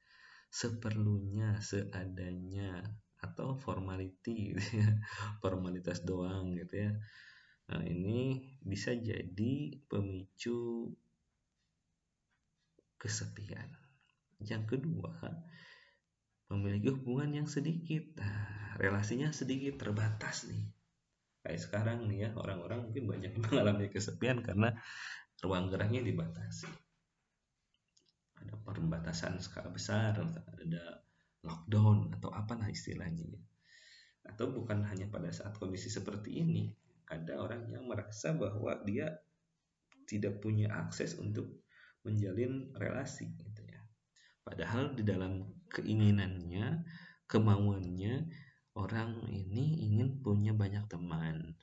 Seperlunya, 0.46 1.58
seadanya, 1.58 2.78
atau 3.18 3.58
formality, 3.58 4.54
gitu 4.54 4.62
ya. 4.84 4.90
formalitas 5.42 6.06
doang 6.06 6.54
gitu 6.54 6.88
ya. 6.88 6.92
Nah, 7.72 7.82
ini 7.82 8.54
bisa 8.60 8.92
jadi 8.94 9.82
pemicu 9.88 10.92
kesepian. 13.00 13.84
Yang 14.43 14.79
kedua, 14.79 15.14
memiliki 16.50 16.91
hubungan 16.93 17.43
yang 17.43 17.49
sedikit, 17.49 18.19
nah, 18.19 18.75
relasinya 18.79 19.31
sedikit 19.31 19.81
terbatas 19.81 20.50
nih. 20.50 20.64
Kayak 21.45 21.61
sekarang 21.61 22.09
nih 22.09 22.29
ya 22.29 22.31
orang-orang 22.35 22.88
mungkin 22.88 23.05
banyak 23.05 23.33
mengalami 23.45 23.93
kesepian 23.93 24.41
karena 24.41 24.73
ruang 25.45 25.69
geraknya 25.69 26.00
dibatasi. 26.00 26.69
Ada 28.41 28.55
pembatasan 28.64 29.41
skala 29.41 29.73
besar 29.73 30.17
ada 30.21 30.85
lockdown 31.45 32.17
atau 32.17 32.33
apa 32.33 32.57
lah 32.57 32.69
istilahnya. 32.73 33.29
Atau 34.25 34.57
bukan 34.57 34.88
hanya 34.88 35.05
pada 35.12 35.29
saat 35.29 35.53
kondisi 35.61 35.93
seperti 35.93 36.41
ini 36.41 36.73
ada 37.12 37.37
orang 37.37 37.69
yang 37.69 37.85
merasa 37.85 38.33
bahwa 38.33 38.81
dia 38.88 39.12
tidak 40.09 40.41
punya 40.41 40.73
akses 40.73 41.21
untuk 41.21 41.61
menjalin 42.05 42.73
relasi 42.76 43.33
padahal 44.44 44.92
di 44.92 45.02
dalam 45.02 45.42
keinginannya 45.72 46.84
kemauannya 47.24 48.28
orang 48.76 49.24
ini 49.32 49.88
ingin 49.88 50.20
punya 50.20 50.52
banyak 50.52 50.84
teman 50.86 51.56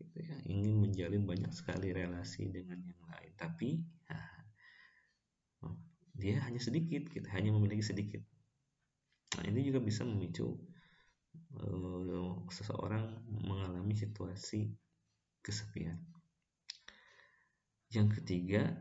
gitu 0.00 0.16
ya. 0.20 0.36
Ingin 0.50 0.82
menjalin 0.82 1.22
banyak 1.24 1.52
sekali 1.54 1.94
relasi 1.94 2.50
dengan 2.50 2.82
yang 2.82 3.00
lain. 3.06 3.32
Tapi 3.38 3.70
nah, 4.10 4.44
dia 6.14 6.42
hanya 6.46 6.58
sedikit 6.58 7.10
kita 7.10 7.26
gitu, 7.26 7.28
hanya 7.34 7.50
memiliki 7.54 7.84
sedikit. 7.84 8.22
Nah 9.38 9.44
ini 9.50 9.66
juga 9.66 9.82
bisa 9.82 10.06
memicu 10.06 10.54
uh, 11.58 12.38
seseorang 12.50 13.26
mengalami 13.30 13.94
situasi 13.98 14.70
kesepian. 15.42 15.98
Yang 17.90 18.22
ketiga, 18.22 18.74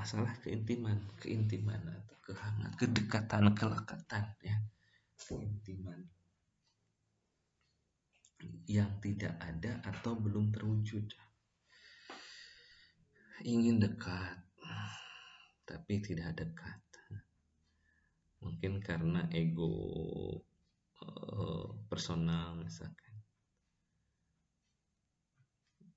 masalah 0.00 0.32
keintiman, 0.40 0.96
keintiman 1.20 1.76
atau 1.76 2.16
kehangat, 2.24 2.72
kedekatan, 2.80 3.52
kelekatan 3.52 4.24
ya. 4.40 4.56
Keintiman 5.20 6.00
yang 8.64 8.88
tidak 9.04 9.36
ada 9.36 9.84
atau 9.84 10.16
belum 10.16 10.48
terwujud. 10.48 11.04
Ingin 13.44 13.76
dekat, 13.76 14.40
tapi 15.68 16.00
tidak 16.00 16.32
dekat. 16.32 16.80
Mungkin 18.40 18.80
karena 18.80 19.28
ego 19.36 19.68
uh, 21.04 21.68
personal 21.92 22.56
misalkan 22.56 23.20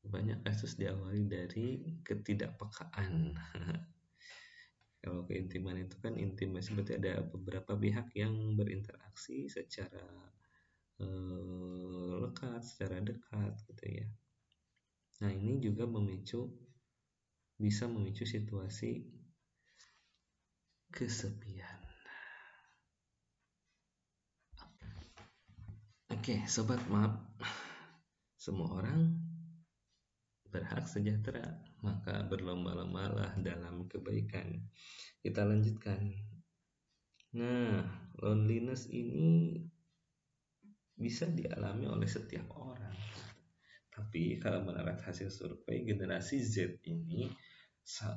banyak 0.03 0.43
kasus 0.43 0.75
diawali 0.75 1.23
dari 1.31 1.67
ketidakpekaan. 2.03 3.39
Kalau 5.03 5.27
keintiman 5.27 5.83
itu 5.83 5.99
kan 5.99 6.15
intimasi 6.15 6.71
berarti 6.71 6.95
ada 6.95 7.19
beberapa 7.27 7.75
pihak 7.75 8.15
yang 8.15 8.55
berinteraksi 8.55 9.51
secara 9.51 10.31
eh, 11.03 12.13
lekat, 12.23 12.63
secara 12.63 13.03
dekat 13.03 13.53
gitu 13.67 13.83
ya. 13.99 14.07
Nah 15.19 15.31
ini 15.35 15.59
juga 15.59 15.83
memicu 15.83 16.47
bisa 17.59 17.83
memicu 17.91 18.23
situasi 18.23 19.03
kesepian. 20.87 21.83
Oke, 26.13 26.39
sobat 26.47 26.79
maaf. 26.87 27.19
Semua 28.39 28.79
orang 28.79 29.11
berhak 30.47 30.87
sejahtera, 30.87 31.43
maka 31.83 32.23
berlomba-lombalah 32.25 33.35
dalam 33.43 33.85
kebaikan. 33.91 34.63
Kita 35.19 35.43
lanjutkan. 35.43 35.99
Nah, 37.35 37.83
loneliness 38.23 38.87
ini 38.87 39.59
bisa 40.95 41.27
dialami 41.27 41.89
oleh 41.91 42.07
setiap 42.07 42.47
orang. 42.55 42.95
Tapi 43.93 44.41
kalau 44.41 44.65
menurut 44.65 44.97
hasil 45.03 45.29
survei 45.29 45.85
generasi 45.85 46.41
Z 46.41 46.81
ini 46.87 47.29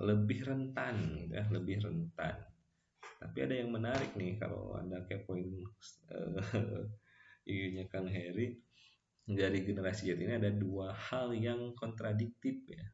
lebih 0.01 0.47
rentan, 0.47 1.27
ya, 1.29 1.45
lebih 1.51 1.83
rentan. 1.83 2.39
Tapi 3.17 3.39
ada 3.43 3.55
yang 3.59 3.75
menarik 3.75 4.15
nih 4.15 4.39
kalau 4.39 4.79
anda 4.79 5.03
kepoin 5.05 5.49
uh, 6.15 6.85
nya 7.47 7.85
Kang 7.91 8.07
Heri, 8.07 8.57
dari 9.27 9.59
generasi 9.67 10.15
Z 10.15 10.23
ini 10.23 10.39
ada 10.39 10.53
dua 10.55 10.95
hal 10.95 11.35
yang 11.35 11.75
kontradiktif 11.75 12.63
ya. 12.71 12.85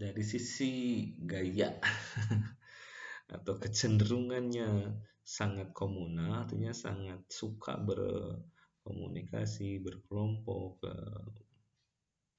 Dari 0.00 0.24
sisi 0.24 0.72
gaya 1.20 1.76
atau 3.36 3.60
kecenderungannya 3.60 4.96
sangat 5.20 5.76
komunal, 5.76 6.48
artinya 6.48 6.72
sangat 6.72 7.20
suka 7.28 7.76
berkomunikasi, 7.76 9.84
berkelompok, 9.84 10.80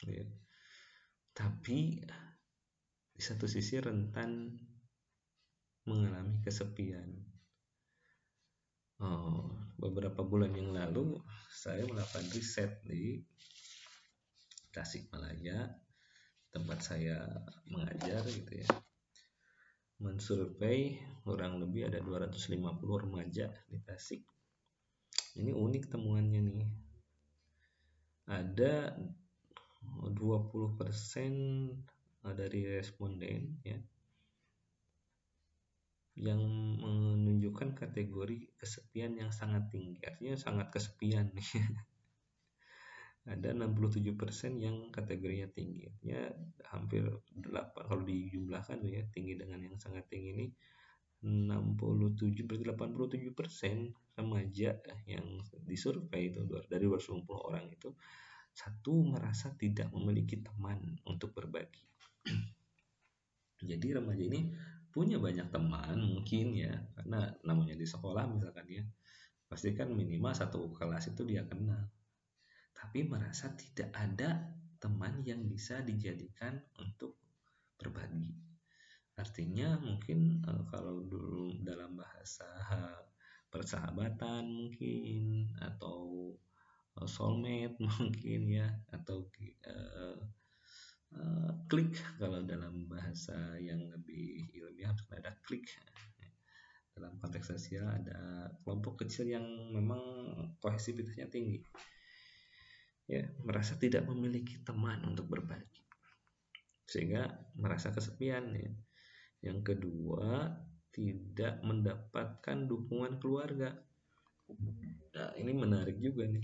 ya. 0.10 0.26
Tapi 1.38 2.02
di 3.14 3.22
satu 3.22 3.46
sisi 3.46 3.78
rentan 3.78 4.58
mengalami 5.86 6.42
kesepian. 6.42 7.14
Oh, 9.02 9.54
beberapa 9.78 10.26
bulan 10.26 10.58
yang 10.58 10.74
lalu 10.74 11.22
saya 11.54 11.86
melakukan 11.86 12.26
riset 12.34 12.82
di 12.86 13.22
Tasikmalaya 14.74 15.91
tempat 16.52 16.80
saya 16.84 17.24
mengajar 17.68 18.24
gitu 18.28 18.64
ya. 18.64 18.68
Mensurvei 20.02 21.00
kurang 21.24 21.64
lebih 21.64 21.88
ada 21.88 22.04
250 22.04 22.52
remaja 23.08 23.48
di 23.72 23.78
Tasik. 23.80 24.22
Ini 25.40 25.56
unik 25.56 25.84
temuannya 25.88 26.42
nih. 26.44 26.72
Ada 28.28 29.00
20% 30.12 30.78
dari 32.22 32.62
responden 32.70 33.58
ya 33.66 33.80
yang 36.22 36.44
menunjukkan 36.84 37.74
kategori 37.74 38.54
kesepian 38.60 39.16
yang 39.18 39.32
sangat 39.32 39.72
tinggi. 39.72 39.98
Artinya 40.04 40.36
sangat 40.38 40.68
kesepian 40.70 41.32
ada 43.22 43.54
67% 43.54 44.58
yang 44.58 44.90
kategorinya 44.90 45.46
tinggi. 45.54 45.86
Ya 46.02 46.34
hampir 46.74 47.06
8 47.38 47.46
kalau 47.86 48.02
dijumlahkan 48.02 48.82
ya 48.88 49.06
tinggi 49.14 49.38
dengan 49.38 49.62
yang 49.62 49.78
sangat 49.78 50.10
tinggi 50.10 50.30
ini 50.34 50.46
67 51.22 52.50
berarti 52.50 52.66
87 52.66 53.38
persen 53.38 53.94
remaja 54.18 54.74
yang 55.06 55.26
disurvei 55.70 56.34
itu 56.34 56.42
dari 56.66 56.90
250 56.90 57.30
orang 57.30 57.70
itu 57.70 57.94
satu 58.52 59.06
merasa 59.06 59.54
tidak 59.54 59.94
memiliki 59.94 60.42
teman 60.42 60.98
untuk 61.06 61.38
berbagi. 61.38 61.86
Jadi 63.70 63.88
remaja 63.94 64.24
ini 64.26 64.50
punya 64.92 65.22
banyak 65.22 65.54
teman 65.54 66.04
mungkin 66.04 66.58
ya 66.58 66.74
karena 66.98 67.32
namanya 67.48 67.78
di 67.78 67.88
sekolah 67.88 68.28
misalkan 68.28 68.68
ya 68.68 68.84
pasti 69.48 69.72
kan 69.72 69.94
minimal 69.94 70.36
satu 70.36 70.74
kelas 70.76 71.16
itu 71.16 71.24
dia 71.24 71.48
kenal 71.48 71.88
tapi 72.82 73.06
merasa 73.06 73.54
tidak 73.54 73.94
ada 73.94 74.42
teman 74.82 75.22
yang 75.22 75.46
bisa 75.46 75.86
dijadikan 75.86 76.58
untuk 76.82 77.14
berbagi. 77.78 78.34
Artinya 79.14 79.78
mungkin 79.78 80.42
uh, 80.50 80.66
kalau 80.66 81.06
dulu 81.06 81.62
dalam 81.62 81.94
bahasa 81.94 82.50
persahabatan 83.54 84.50
mungkin 84.50 85.46
atau 85.62 86.34
uh, 86.98 87.06
soulmate 87.06 87.78
mungkin 88.02 88.50
ya 88.50 88.74
atau 88.90 89.30
uh, 89.70 90.18
uh, 91.14 91.52
klik. 91.70 91.94
Kalau 92.18 92.42
dalam 92.42 92.90
bahasa 92.90 93.62
yang 93.62 93.94
lebih 93.94 94.50
ilmiah 94.58 94.98
ada 95.14 95.38
klik. 95.46 95.70
Dalam 96.98 97.14
konteks 97.22 97.54
sosial 97.54 97.86
ada 97.86 98.50
kelompok 98.66 99.06
kecil 99.06 99.30
yang 99.30 99.46
memang 99.70 100.02
kohesivitasnya 100.60 101.30
tinggi 101.30 101.62
ya 103.10 103.26
merasa 103.42 103.78
tidak 103.78 104.06
memiliki 104.10 104.62
teman 104.62 105.02
untuk 105.08 105.30
berbagi 105.30 105.82
sehingga 106.86 107.28
merasa 107.58 107.94
kesepian 107.96 108.52
ya 108.58 108.72
yang 109.42 109.64
kedua 109.64 110.52
tidak 110.92 111.64
mendapatkan 111.64 112.58
dukungan 112.68 113.18
keluarga 113.18 113.74
nah 115.16 115.32
ini 115.40 115.52
menarik 115.56 115.98
juga 115.98 116.28
nih 116.28 116.44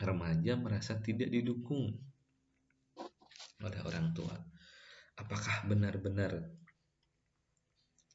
remaja 0.00 0.56
merasa 0.56 0.96
tidak 0.96 1.28
didukung 1.28 1.92
oleh 3.60 3.80
orang 3.84 4.16
tua. 4.16 4.32
Apakah 5.20 5.68
benar-benar 5.68 6.48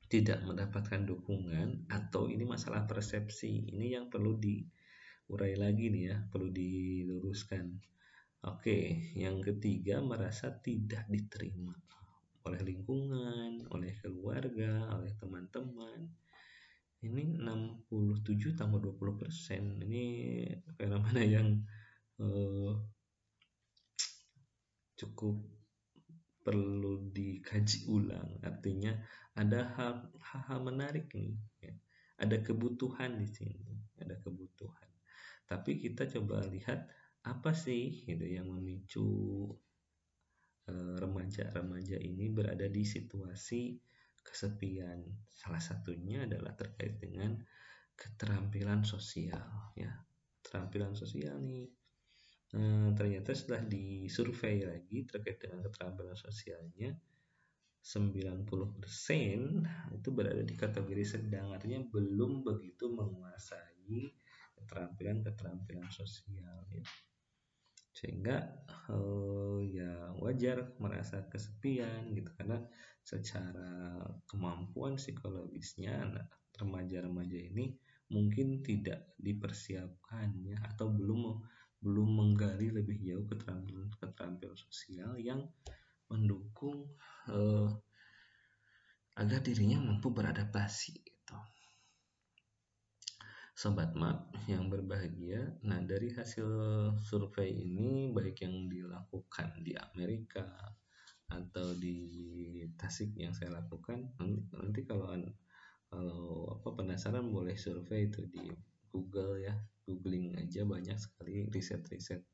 tidak 0.09 0.41
mendapatkan 0.45 1.05
dukungan 1.05 1.85
atau 1.89 2.25
ini 2.25 2.45
masalah 2.45 2.89
persepsi? 2.89 3.69
Ini 3.69 4.01
yang 4.01 4.05
perlu 4.09 4.37
diurai 5.25 5.57
lagi 5.57 5.89
nih 5.89 6.03
ya, 6.13 6.17
perlu 6.29 6.53
diluruskan. 6.53 7.65
Oke, 8.45 9.09
yang 9.17 9.41
ketiga 9.41 10.05
merasa 10.05 10.53
tidak 10.61 11.09
diterima 11.09 11.73
oleh 12.45 12.61
lingkungan, 12.61 13.65
oleh 13.73 13.97
keluarga, 13.97 14.93
oleh 14.93 15.09
teman-teman. 15.17 16.05
Ini 17.01 17.41
67 17.41 18.53
tambah 18.53 18.77
20 18.77 19.17
persen. 19.17 19.81
Ini 19.81 20.05
fenomena 20.77 21.25
yang 21.25 21.57
eh, 22.21 22.73
cukup 24.93 25.41
perlu 26.45 27.09
dikaji 27.09 27.89
ulang 27.89 28.37
artinya 28.45 28.93
ada 29.33 29.65
hal-hal 29.73 30.61
menarik 30.61 31.09
nih 31.17 31.33
ya. 31.57 31.73
ada 32.21 32.37
kebutuhan 32.37 33.17
di 33.17 33.25
sini 33.25 33.73
ada 33.97 34.13
kebutuhan 34.21 34.84
tapi 35.45 35.77
kita 35.77 36.09
coba 36.09 36.41
lihat 36.49 36.89
apa 37.25 37.53
sih 37.53 38.05
gitu 38.05 38.25
yang 38.25 38.49
memicu 38.49 39.09
eh, 40.69 40.95
remaja-remaja 40.97 41.97
ini 42.01 42.29
berada 42.33 42.65
di 42.69 42.83
situasi 42.85 43.77
kesepian? 44.25 45.05
Salah 45.29 45.61
satunya 45.61 46.25
adalah 46.25 46.57
terkait 46.57 46.97
dengan 46.97 47.37
keterampilan 47.93 48.81
sosial 48.85 49.73
ya. 49.77 49.93
Keterampilan 50.41 50.93
sosial 50.97 51.41
nih. 51.41 51.69
Hmm, 52.53 52.93
ternyata 52.93 53.33
setelah 53.33 53.65
disurvei 53.65 54.63
lagi 54.63 55.03
terkait 55.09 55.41
dengan 55.41 55.65
keterampilan 55.65 56.15
sosialnya 56.15 56.93
90% 57.85 58.49
itu 59.93 60.09
berada 60.09 60.41
di 60.41 60.55
kategori 60.57 61.05
sedang. 61.05 61.53
Artinya 61.53 61.85
belum 61.85 62.41
begitu 62.41 62.89
menguasai 62.89 64.09
sosial 65.91 66.65
ya 66.71 66.85
sehingga 67.95 68.51
uh, 68.91 69.63
ya 69.63 70.11
wajar 70.19 70.75
merasa 70.83 71.23
kesepian 71.31 72.11
gitu 72.11 72.27
karena 72.35 72.59
secara 72.99 74.03
kemampuan 74.27 74.99
psikologisnya 74.99 76.03
remaja-remaja 76.59 77.39
ini 77.39 77.71
mungkin 78.11 78.61
tidak 78.61 79.15
dipersiapkan 79.15 80.35
ya 80.43 80.59
atau 80.75 80.91
belum 80.91 81.39
belum 81.79 82.09
menggali 82.19 82.73
lebih 82.73 82.99
jauh 82.99 83.25
keterampilan 83.31 83.87
keterampilan 83.95 84.57
sosial 84.59 85.15
yang 85.15 85.47
mendukung 86.11 86.91
uh, 87.31 87.71
agar 89.15 89.39
dirinya 89.39 89.79
mampu 89.79 90.11
beradaptasi 90.11 90.99
gitu. 90.99 91.37
Sobat 93.55 93.95
Map 93.95 94.35
yang 94.51 94.67
berbahagia, 94.67 95.55
nah 95.63 95.79
dari 95.79 96.11
hasil 96.11 96.43
survei 96.99 97.55
ini 97.55 98.11
baik 98.11 98.43
yang 98.43 98.67
dilakukan 98.67 99.63
di 99.63 99.71
Amerika 99.79 100.43
atau 101.31 101.71
di 101.79 102.03
Tasik 102.75 103.15
yang 103.15 103.31
saya 103.31 103.55
lakukan, 103.55 104.11
nanti 104.51 104.83
kalau 104.83 105.07
kalau 105.87 106.51
apa 106.59 106.69
penasaran 106.75 107.31
boleh 107.31 107.55
survei 107.55 108.11
itu 108.11 108.27
di 108.27 108.51
Google 108.91 109.39
ya, 109.39 109.55
googling 109.87 110.35
aja 110.35 110.67
banyak 110.67 110.99
sekali 110.99 111.47
riset-riset 111.47 112.27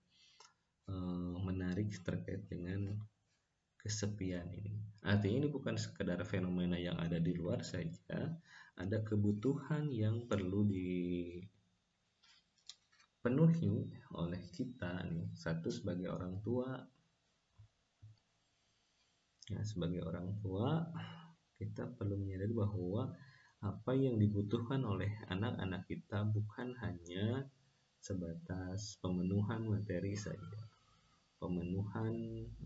uh, 0.90 1.38
menarik 1.38 1.94
terkait 2.02 2.50
dengan 2.50 2.98
kesepian 3.78 4.50
ini. 4.58 4.74
Artinya 5.06 5.46
ini 5.46 5.50
bukan 5.54 5.78
sekedar 5.78 6.22
fenomena 6.26 6.82
yang 6.82 6.98
ada 6.98 7.22
di 7.22 7.34
luar 7.38 7.62
saja, 7.62 8.34
ada 8.82 9.06
kebutuhan 9.06 9.94
yang 9.94 10.26
perlu 10.26 10.66
dipenuhi 13.22 13.94
oleh 14.18 14.42
kita 14.50 15.06
nih. 15.06 15.30
Satu 15.38 15.70
sebagai 15.70 16.10
orang 16.10 16.42
tua, 16.42 16.82
ya 19.50 19.62
sebagai 19.62 20.02
orang 20.02 20.42
tua 20.42 20.82
kita 21.62 21.86
perlu 21.94 22.18
menyadari 22.18 22.54
bahwa 22.58 23.14
apa 23.62 23.94
yang 23.94 24.18
dibutuhkan 24.18 24.82
oleh 24.82 25.14
anak-anak 25.30 25.86
kita 25.86 26.26
bukan 26.26 26.74
hanya 26.82 27.46
sebatas 28.02 28.98
pemenuhan 28.98 29.70
materi 29.70 30.18
saja 30.18 30.72
pemenuhan 31.42 32.14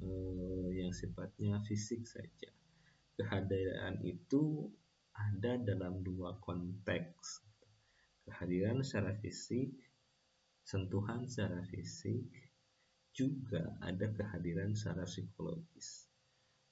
eh, 0.04 0.67
yang 0.75 0.91
sifatnya 0.91 1.63
fisik 1.63 2.04
saja. 2.04 2.51
Kehadiran 3.15 4.04
itu 4.04 4.67
ada 5.15 5.58
dalam 5.58 6.04
dua 6.04 6.36
konteks. 6.43 7.41
Kehadiran 8.28 8.84
secara 8.84 9.15
fisik, 9.17 9.71
sentuhan 10.62 11.25
secara 11.25 11.63
fisik, 11.65 12.28
juga 13.15 13.80
ada 13.80 14.12
kehadiran 14.12 14.75
secara 14.75 15.08
psikologis. 15.08 16.12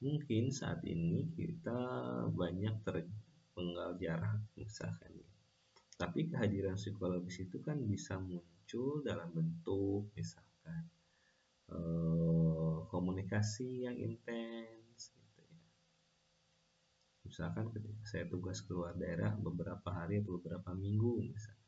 Mungkin 0.03 0.51
saat 0.51 0.83
ini 0.83 1.31
kita 1.31 1.79
banyak 2.35 2.83
terpenggal 2.83 3.95
jarak 3.97 4.43
misalkan. 4.59 5.23
Tapi 5.95 6.27
kehadiran 6.27 6.75
psikologis 6.75 7.47
itu 7.47 7.63
kan 7.63 7.79
bisa 7.87 8.19
muncul 8.19 8.99
dalam 9.05 9.31
bentuk 9.31 10.11
misalkan 10.17 10.53
Eh, 11.71 12.75
komunikasi 12.91 13.87
yang 13.87 13.97
intens. 13.97 14.82
Misalkan 17.33 17.73
ketika 17.73 18.05
saya 18.05 18.29
tugas 18.29 18.61
keluar 18.61 18.93
daerah 18.93 19.33
beberapa 19.33 19.89
hari 19.89 20.21
atau 20.21 20.37
beberapa 20.37 20.69
minggu 20.77 21.33
misalnya. 21.33 21.65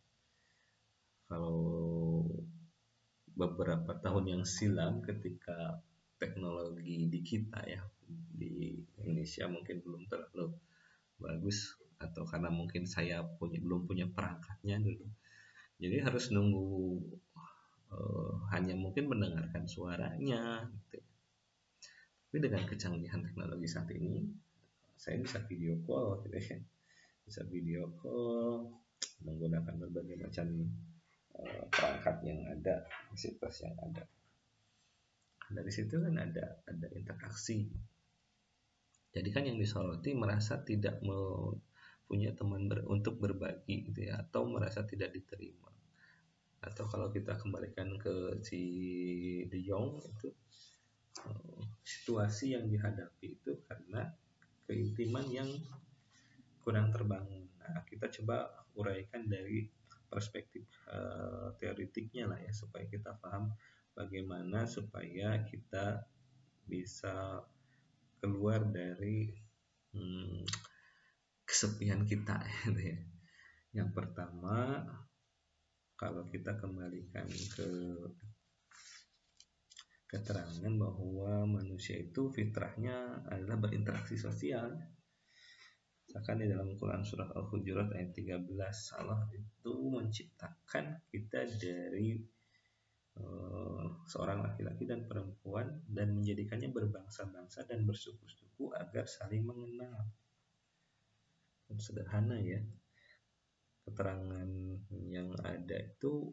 Kalau 1.26 1.58
beberapa 3.34 3.98
tahun 3.98 4.38
yang 4.38 4.44
silam 4.46 5.02
ketika 5.02 5.82
teknologi 6.22 7.10
di 7.10 7.20
kita 7.26 7.66
ya 7.66 7.82
di 8.38 8.78
Indonesia 9.02 9.50
mungkin 9.50 9.82
belum 9.82 10.06
terlalu 10.06 10.54
bagus 11.18 11.74
atau 11.98 12.30
karena 12.30 12.54
mungkin 12.54 12.86
saya 12.86 13.26
punya 13.26 13.58
belum 13.58 13.90
punya 13.90 14.06
perangkatnya 14.06 14.80
dulu 14.80 15.10
jadi 15.82 16.08
harus 16.08 16.32
nunggu 16.32 17.02
uh, 17.92 18.34
hanya 18.56 18.78
mungkin 18.80 19.12
mendengarkan 19.12 19.68
suaranya 19.68 20.70
gitu. 20.92 21.04
Tapi 22.32 22.38
dengan 22.40 22.64
kecanggihan 22.68 23.20
teknologi 23.24 23.68
saat 23.68 23.92
ini 23.92 24.24
saya 24.96 25.22
bisa 25.22 25.38
video 25.46 25.78
call 25.84 26.24
gitu 26.26 26.40
ya. 26.40 26.58
Bisa 27.28 27.42
video 27.48 27.92
call 28.00 28.72
menggunakan 29.22 29.76
berbagai 29.76 30.18
macam 30.24 30.48
uh, 31.40 31.64
perangkat 31.70 32.16
yang 32.26 32.40
ada, 32.48 32.88
fasilitas 33.12 33.62
yang 33.64 33.76
ada. 33.80 34.04
Dari 35.46 35.72
situ 35.72 36.02
kan 36.02 36.16
ada 36.18 36.66
ada 36.66 36.88
interaksi. 36.96 37.70
Jadi 39.16 39.30
kan 39.32 39.48
yang 39.48 39.56
disoroti 39.62 40.12
merasa 40.12 40.60
tidak 40.66 41.00
mau 41.06 41.56
punya 42.06 42.36
teman 42.38 42.70
ber, 42.70 42.86
untuk 42.86 43.18
berbagi 43.18 43.90
gitu 43.90 44.06
ya 44.12 44.22
atau 44.22 44.46
merasa 44.46 44.86
tidak 44.86 45.10
diterima 45.16 45.66
atau 46.66 46.90
kalau 46.90 47.14
kita 47.14 47.38
kembalikan 47.38 47.94
ke 48.02 48.42
si 48.42 48.62
De 49.46 49.62
Jong 49.62 50.02
itu 50.02 50.30
uh, 51.30 51.62
situasi 51.86 52.58
yang 52.58 52.66
dihadapi 52.66 53.38
itu 53.38 53.62
karena 53.70 54.10
keintiman 54.66 55.26
yang 55.30 55.50
kurang 56.66 56.90
terbangun. 56.90 57.46
Nah, 57.62 57.86
kita 57.86 58.10
coba 58.22 58.50
uraikan 58.78 59.30
dari 59.30 59.70
perspektif 60.10 60.66
uh, 60.90 61.54
teoritiknya 61.58 62.30
lah 62.30 62.40
ya 62.42 62.54
supaya 62.54 62.86
kita 62.86 63.18
paham 63.22 63.54
bagaimana 63.98 64.66
supaya 64.70 65.42
kita 65.46 66.06
bisa 66.66 67.42
keluar 68.22 68.66
dari 68.66 69.30
hmm, 69.94 70.46
kesepian 71.46 72.06
kita 72.10 72.42
gitu 72.66 72.82
ya. 72.82 73.00
Yang 73.76 73.90
pertama 73.94 74.82
kalau 75.96 76.28
kita 76.28 76.60
kembalikan 76.60 77.28
ke 77.30 77.70
keterangan 80.16 80.74
bahwa 80.80 81.44
manusia 81.60 82.00
itu 82.00 82.32
fitrahnya 82.32 83.28
adalah 83.28 83.60
berinteraksi 83.68 84.16
sosial. 84.16 84.72
Misalkan 86.08 86.40
di 86.40 86.48
dalam 86.48 86.80
Quran 86.80 87.04
surah 87.04 87.36
Al-Hujurat 87.36 87.92
ayat 87.92 88.16
13 88.16 88.48
Allah 89.04 89.28
itu 89.36 89.74
menciptakan 89.92 91.04
kita 91.12 91.44
dari 91.60 92.16
uh, 93.20 93.84
seorang 94.08 94.40
laki-laki 94.40 94.88
dan 94.88 95.04
perempuan 95.04 95.84
dan 95.92 96.16
menjadikannya 96.16 96.72
berbangsa-bangsa 96.72 97.68
dan 97.68 97.84
bersuku-suku 97.84 98.72
agar 98.80 99.04
saling 99.04 99.44
mengenal. 99.44 100.08
Sederhana 101.76 102.40
ya 102.40 102.62
keterangan 103.84 104.48
yang 105.10 105.36
ada 105.44 105.78
itu 105.82 106.32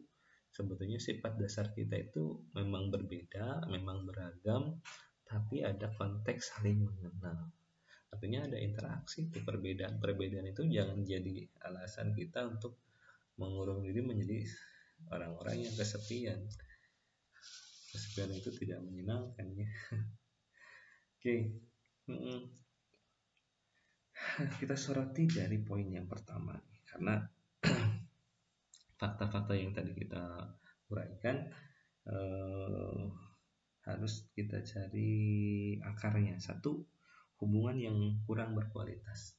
sebetulnya 0.53 1.01
sifat 1.01 1.41
dasar 1.41 1.73
kita 1.73 1.97
itu 1.97 2.45
memang 2.53 2.93
berbeda, 2.93 3.65
memang 3.73 4.05
beragam, 4.05 4.77
tapi 5.25 5.65
ada 5.65 5.89
konteks 5.97 6.53
saling 6.53 6.85
mengenal. 6.85 7.49
Artinya 8.13 8.45
ada 8.45 8.61
interaksi 8.61 9.25
itu 9.33 9.41
perbedaan-perbedaan 9.41 10.53
itu 10.53 10.69
jangan 10.69 11.01
jadi 11.01 11.49
alasan 11.65 12.13
kita 12.13 12.45
untuk 12.45 12.77
mengurung 13.41 13.81
diri 13.81 14.05
menjadi 14.05 14.45
orang-orang 15.09 15.65
yang 15.65 15.73
kesepian. 15.73 16.37
Kesepian 17.89 18.29
itu 18.37 18.53
tidak 18.53 18.85
menyenangkan 18.85 19.49
ya. 19.57 19.65
Oke. 21.17 21.35
Kita 24.61 24.75
soroti 24.77 25.25
dari 25.25 25.57
poin 25.65 25.89
yang 25.89 26.05
pertama 26.05 26.53
karena 26.85 27.17
fakta-fakta 29.03 29.51
yang 29.59 29.75
tadi 29.75 29.91
kita 29.91 30.23
uraikan 30.87 31.51
eh, 32.07 33.03
harus 33.83 34.31
kita 34.31 34.63
cari 34.63 35.11
akarnya. 35.83 36.39
Satu 36.39 36.87
hubungan 37.43 37.75
yang 37.75 37.97
kurang 38.23 38.55
berkualitas. 38.55 39.35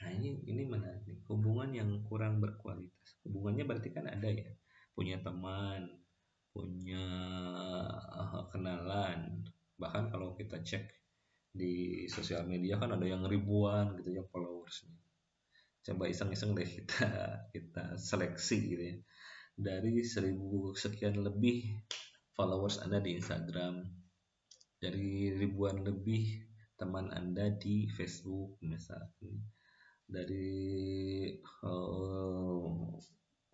Nah 0.00 0.16
ini 0.16 0.40
ini 0.48 0.64
menarik. 0.64 1.28
Hubungan 1.28 1.76
yang 1.76 1.90
kurang 2.08 2.40
berkualitas. 2.40 3.20
Hubungannya 3.28 3.68
berarti 3.68 3.92
kan 3.92 4.08
ada 4.08 4.32
ya. 4.32 4.48
Punya 4.96 5.20
teman 5.20 5.92
punya 6.56 7.04
uh, 8.16 8.48
kenalan. 8.48 9.44
Bahkan 9.76 10.08
kalau 10.08 10.32
kita 10.40 10.56
cek 10.64 10.88
di 11.52 12.04
sosial 12.08 12.48
media 12.48 12.80
kan 12.80 12.96
ada 12.96 13.04
yang 13.04 13.24
ribuan 13.28 13.92
gitu 14.00 14.20
ya 14.20 14.24
followersnya 14.28 14.92
coba 15.86 16.10
iseng-iseng 16.10 16.58
deh 16.58 16.66
kita 16.66 17.06
kita 17.54 17.94
seleksi 17.94 18.56
gitu 18.74 18.82
ya. 18.82 18.96
Dari 19.56 20.04
seribu 20.04 20.76
sekian 20.76 21.22
lebih 21.22 21.80
followers 22.36 22.82
anda 22.84 23.00
di 23.00 23.16
Instagram 23.16 23.80
dari 24.76 25.32
ribuan 25.32 25.80
lebih 25.80 26.44
teman 26.76 27.08
anda 27.08 27.48
di 27.56 27.88
Facebook 27.88 28.60
misalnya 28.60 29.40
dari 30.04 31.32
uh, 31.64 32.92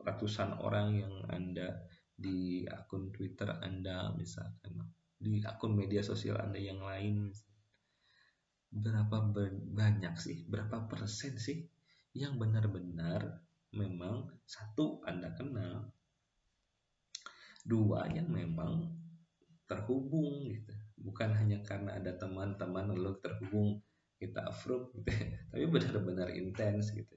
ratusan 0.03 0.59
orang 0.59 0.89
yang 0.99 1.15
anda 1.31 1.87
di 2.13 2.67
akun 2.67 3.15
Twitter 3.15 3.49
anda 3.63 4.11
misalkan 4.19 4.83
di 5.23 5.39
akun 5.47 5.79
media 5.79 6.03
sosial 6.03 6.43
anda 6.43 6.59
yang 6.59 6.83
lain 6.83 7.31
berapa 8.75 9.31
banyak 9.71 10.15
sih 10.19 10.45
berapa 10.51 10.91
persen 10.91 11.39
sih 11.39 11.63
yang 12.13 12.37
benar-benar 12.37 13.41
memang 13.73 14.29
satu 14.45 15.01
anda 15.09 15.33
kenal 15.33 15.89
dua 17.65 18.11
yang 18.13 18.29
memang 18.29 18.93
terhubung 19.65 20.51
gitu 20.53 20.75
bukan 21.01 21.33
hanya 21.33 21.65
karena 21.65 21.97
ada 21.97 22.13
teman-teman 22.15 22.93
lalu 22.93 23.17
terhubung 23.25 23.81
kita 24.21 24.45
approve 24.45 24.93
gitu 25.01 25.09
ya. 25.09 25.27
tapi 25.51 25.65
benar-benar 25.67 26.29
intens 26.37 26.93
gitu 26.93 27.17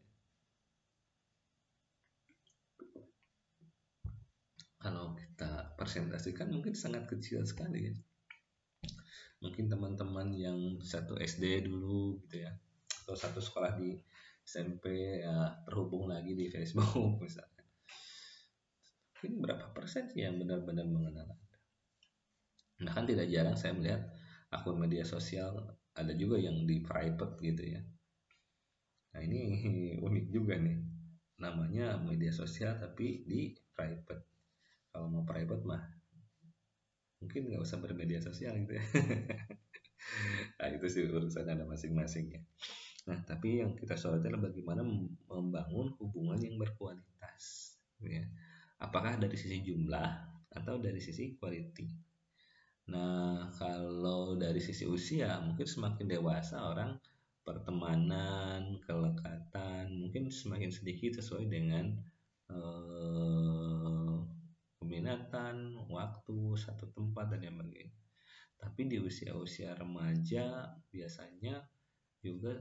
kalau 4.86 5.18
kita 5.18 5.74
presentasikan 5.82 6.54
mungkin 6.54 6.78
sangat 6.78 7.10
kecil 7.10 7.42
sekali 7.42 7.90
ya. 7.90 7.96
Mungkin 9.42 9.66
teman-teman 9.66 10.30
yang 10.38 10.78
satu 10.78 11.18
SD 11.18 11.66
dulu 11.66 12.22
gitu 12.22 12.46
ya, 12.46 12.54
atau 13.02 13.18
satu 13.18 13.42
sekolah 13.42 13.82
di 13.82 13.98
SMP 14.46 15.20
ya 15.26 15.66
terhubung 15.66 16.06
lagi 16.06 16.38
di 16.38 16.48
Facebook 16.54 17.18
misalnya. 17.26 17.66
Mungkin 19.18 19.42
berapa 19.42 19.74
persen 19.74 20.06
sih 20.14 20.22
yang 20.22 20.38
benar-benar 20.38 20.86
mengenal 20.86 21.26
Anda? 21.26 21.58
Nah 22.86 22.92
kan 22.94 23.10
tidak 23.10 23.26
jarang 23.34 23.58
saya 23.58 23.74
melihat 23.74 24.06
akun 24.54 24.78
media 24.78 25.02
sosial 25.02 25.76
ada 25.96 26.14
juga 26.14 26.38
yang 26.38 26.70
di 26.70 26.86
private 26.86 27.42
gitu 27.42 27.64
ya. 27.66 27.82
Nah 29.18 29.22
ini 29.26 29.42
unik 30.08 30.26
juga 30.30 30.62
nih, 30.62 30.78
namanya 31.42 32.00
media 32.00 32.32
sosial 32.32 32.80
tapi 32.80 33.28
di 33.28 33.52
private 33.76 34.24
kalau 34.96 35.12
mau 35.12 35.28
private 35.28 35.64
mah 35.68 35.84
mungkin 37.20 37.52
nggak 37.52 37.64
usah 37.64 37.84
bermedia 37.84 38.24
sosial 38.24 38.56
gitu 38.64 38.80
ya 38.80 38.86
nah 40.60 40.68
itu 40.72 40.88
sih 40.88 41.04
urusan 41.12 41.44
ada 41.44 41.68
masing-masing 41.68 42.40
ya 42.40 42.42
nah 43.06 43.22
tapi 43.22 43.62
yang 43.62 43.78
kita 43.78 43.94
soal 43.94 44.18
adalah 44.18 44.50
bagaimana 44.50 44.82
membangun 45.30 45.94
hubungan 46.02 46.42
yang 46.42 46.58
berkualitas 46.58 47.78
ya 48.02 48.26
apakah 48.82 49.18
dari 49.22 49.38
sisi 49.38 49.62
jumlah 49.62 50.10
atau 50.58 50.82
dari 50.82 50.98
sisi 50.98 51.38
quality 51.38 51.86
nah 52.90 53.50
kalau 53.58 54.38
dari 54.38 54.62
sisi 54.62 54.86
usia 54.86 55.42
mungkin 55.42 55.66
semakin 55.66 56.06
dewasa 56.06 56.66
orang 56.66 56.98
pertemanan 57.46 58.82
kelekatan 58.86 59.94
mungkin 59.94 60.34
semakin 60.34 60.74
sedikit 60.74 61.22
sesuai 61.22 61.46
dengan 61.46 61.94
eh, 62.50 63.66
peminatan, 64.86 65.76
waktu, 65.90 66.56
satu 66.62 66.88
tempat 66.94 67.34
dan 67.34 67.42
yang 67.42 67.58
lain. 67.58 67.90
Tapi 68.56 68.86
di 68.86 69.02
usia-usia 69.02 69.74
remaja 69.74 70.78
biasanya 70.94 71.66
juga 72.22 72.58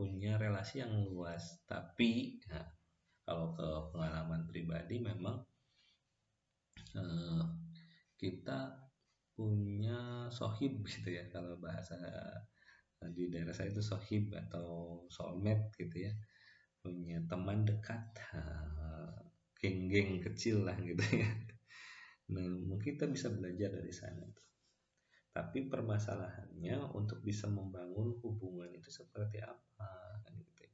punya 0.00 0.40
relasi 0.40 0.80
yang 0.80 1.04
luas. 1.04 1.60
Tapi 1.68 2.40
ya, 2.48 2.64
kalau 3.28 3.52
ke 3.52 3.68
pengalaman 3.92 4.48
pribadi 4.48 4.96
memang 5.04 5.36
eh, 6.96 7.44
kita 8.16 8.80
punya 9.36 10.32
sohib 10.32 10.80
gitu 10.96 11.12
ya 11.12 11.28
kalau 11.28 11.60
bahasa 11.60 12.00
di 13.12 13.28
daerah 13.28 13.52
saya 13.52 13.72
itu 13.72 13.80
sohib 13.80 14.32
atau 14.32 15.00
soulmate 15.08 15.72
gitu 15.80 16.04
ya 16.08 16.12
punya 16.84 17.16
teman 17.28 17.64
dekat 17.64 18.12
geng-geng 19.56 20.20
kecil 20.20 20.68
lah 20.68 20.76
gitu 20.80 21.00
ya 21.16 21.28
Nah, 22.30 22.46
mungkin 22.46 22.94
kita 22.94 23.10
bisa 23.10 23.26
belajar 23.34 23.74
dari 23.74 23.90
sana. 23.90 24.26
Tapi 25.40 25.72
permasalahannya 25.72 26.92
untuk 26.92 27.24
bisa 27.24 27.48
membangun 27.48 28.12
hubungan 28.20 28.68
itu 28.76 28.92
seperti 28.92 29.40
apa, 29.40 30.20
kan 30.20 30.36
gitu. 30.36 30.68
Ya. 30.68 30.72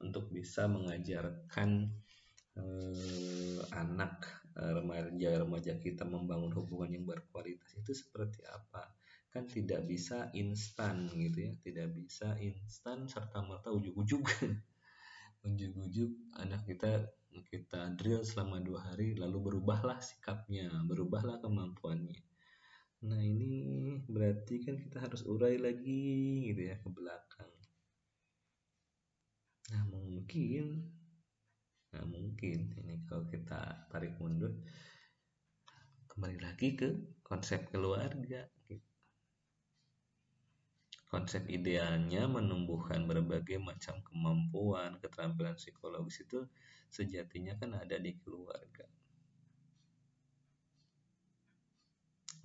Untuk 0.00 0.32
bisa 0.32 0.64
mengajarkan 0.64 1.92
eh, 2.56 3.60
anak 3.76 4.24
remaja-remaja 4.56 5.76
kita 5.76 6.08
membangun 6.08 6.56
hubungan 6.56 6.88
yang 6.88 7.04
berkualitas 7.04 7.76
itu 7.76 7.92
seperti 7.92 8.48
apa? 8.48 8.96
Kan 9.28 9.44
tidak 9.44 9.84
bisa 9.84 10.32
instan 10.32 11.12
gitu 11.12 11.44
ya, 11.44 11.52
tidak 11.60 11.92
bisa 11.92 12.32
instan 12.40 13.04
serta 13.04 13.44
merta 13.44 13.68
ujuk-ujuk. 13.68 14.24
ujuk-ujuk 15.46 16.10
anak 16.40 16.64
kita 16.64 17.12
kita 17.52 17.94
drill 17.94 18.26
selama 18.26 18.58
dua 18.58 18.90
hari 18.90 19.14
lalu 19.14 19.52
berubahlah 19.52 20.02
sikapnya 20.02 20.66
berubahlah 20.90 21.38
kemampuannya 21.38 22.18
nah 22.98 23.22
ini 23.22 24.02
berarti 24.10 24.58
kan 24.66 24.74
kita 24.82 24.98
harus 24.98 25.22
urai 25.22 25.54
lagi 25.58 26.02
gitu 26.50 26.62
ya 26.66 26.76
ke 26.82 26.88
belakang. 26.90 27.52
Nah 29.70 29.82
mungkin. 29.86 30.64
Nah 31.94 32.04
mungkin 32.04 32.58
ini 32.74 33.06
kalau 33.06 33.24
kita 33.30 33.86
tarik 33.92 34.18
mundur. 34.18 34.50
Kembali 36.10 36.38
lagi 36.42 36.74
ke 36.74 36.88
konsep 37.22 37.70
keluarga 37.70 38.50
konsep 41.08 41.48
idealnya 41.48 42.28
menumbuhkan 42.28 43.08
berbagai 43.08 43.56
macam 43.56 43.96
kemampuan, 44.04 45.00
keterampilan 45.00 45.56
psikologis 45.56 46.20
itu 46.20 46.44
sejatinya 46.92 47.56
kan 47.56 47.72
ada 47.80 47.96
di 47.96 48.12
keluarga. 48.20 48.84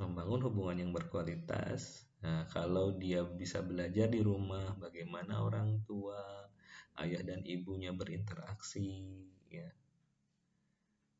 Membangun 0.03 0.51
hubungan 0.51 0.77
yang 0.83 0.91
berkualitas, 0.91 2.03
nah 2.19 2.43
kalau 2.51 2.99
dia 2.99 3.23
bisa 3.23 3.63
belajar 3.63 4.11
di 4.11 4.19
rumah 4.19 4.75
bagaimana 4.75 5.39
orang 5.39 5.79
tua, 5.87 6.19
ayah 6.99 7.23
dan 7.23 7.39
ibunya 7.47 7.95
berinteraksi, 7.95 9.23
ya, 9.47 9.71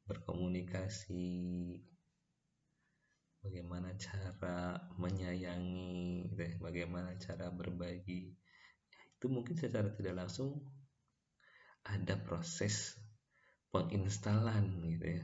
berkomunikasi, 0.03 1.31
bagaimana 3.39 3.95
cara 3.95 4.83
menyayangi, 4.99 6.27
gitu 6.35 6.43
ya, 6.43 6.55
bagaimana 6.59 7.15
cara 7.15 7.47
berbagi. 7.55 8.35
Itu 9.15 9.31
mungkin 9.31 9.55
secara 9.55 9.95
tidak 9.95 10.27
langsung 10.27 10.59
ada 11.87 12.19
proses 12.19 12.99
penginstalan 13.71 14.83
gitu 14.91 15.07
ya 15.19 15.23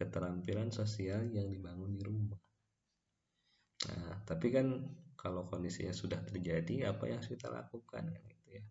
keterampilan 0.00 0.72
sosial 0.72 1.28
yang 1.28 1.52
dibangun 1.52 1.92
di 1.92 2.00
rumah. 2.00 2.40
Nah, 3.88 4.20
tapi 4.28 4.52
kan 4.52 4.84
kalau 5.16 5.48
kondisinya 5.48 5.92
sudah 5.92 6.20
terjadi, 6.24 6.92
apa 6.92 7.08
yang 7.08 7.20
harus 7.20 7.32
kita 7.32 7.48
lakukan 7.48 8.12
kan 8.12 8.22
gitu 8.28 8.60
ya. 8.60 8.64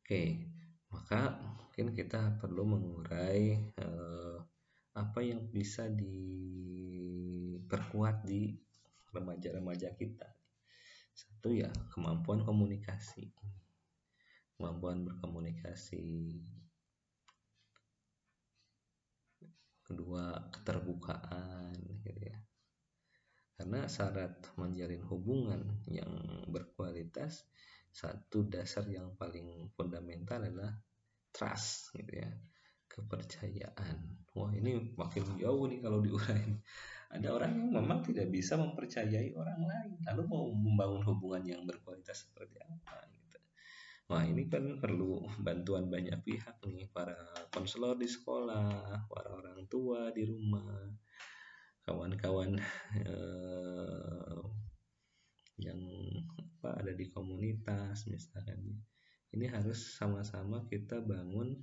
Oke, 0.00 0.48
maka 0.92 1.36
mungkin 1.56 1.92
kita 1.96 2.36
perlu 2.40 2.64
mengurai 2.64 3.56
eh, 3.56 4.36
apa 4.96 5.20
yang 5.24 5.48
bisa 5.48 5.88
diperkuat 5.88 6.56
di 8.24 8.56
remaja-remaja 9.12 9.96
kita. 9.96 10.28
Satu 11.12 11.52
ya 11.52 11.72
kemampuan 11.92 12.44
komunikasi. 12.44 13.32
Kemampuan 14.56 15.04
berkomunikasi. 15.08 16.36
Kedua 19.88 20.52
keterbukaan 20.52 21.72
gitu 22.04 22.12
ya 22.28 22.47
karena 23.58 23.90
syarat 23.90 24.38
menjalin 24.54 25.02
hubungan 25.10 25.82
yang 25.90 26.08
berkualitas 26.46 27.42
satu 27.90 28.46
dasar 28.46 28.86
yang 28.86 29.18
paling 29.18 29.66
fundamental 29.74 30.46
adalah 30.46 30.78
trust 31.34 31.90
gitu 31.98 32.22
ya 32.22 32.30
kepercayaan. 32.86 33.96
Wah 34.34 34.50
ini 34.54 34.94
makin 34.94 35.38
jauh 35.38 35.66
nih 35.66 35.82
kalau 35.82 35.98
diurain. 35.98 36.62
Ada 37.08 37.32
orang 37.32 37.56
yang 37.56 37.70
memang 37.72 38.04
tidak 38.04 38.28
bisa 38.28 38.60
mempercayai 38.60 39.32
orang 39.32 39.64
lain, 39.64 39.96
lalu 40.04 40.22
mau 40.28 40.44
membangun 40.52 41.02
hubungan 41.08 41.42
yang 41.56 41.60
berkualitas 41.64 42.28
seperti 42.28 42.60
apa 42.60 43.08
gitu. 43.08 43.38
Wah 44.12 44.24
ini 44.28 44.44
kan 44.44 44.76
perlu 44.76 45.24
bantuan 45.40 45.88
banyak 45.88 46.20
pihak 46.20 46.60
nih, 46.68 46.84
para 46.92 47.16
konselor 47.48 47.96
di 47.96 48.04
sekolah, 48.04 49.08
para 49.08 49.30
orang 49.32 49.64
tua 49.72 50.12
di 50.12 50.28
rumah, 50.28 50.84
kawan-kawan 51.88 52.60
eh, 53.08 54.40
yang 55.64 55.80
apa 56.60 56.84
ada 56.84 56.92
di 56.92 57.08
komunitas 57.08 58.04
misalkan. 58.04 58.60
Ini 59.28 59.48
harus 59.48 59.96
sama-sama 59.96 60.64
kita 60.68 61.00
bangun 61.04 61.56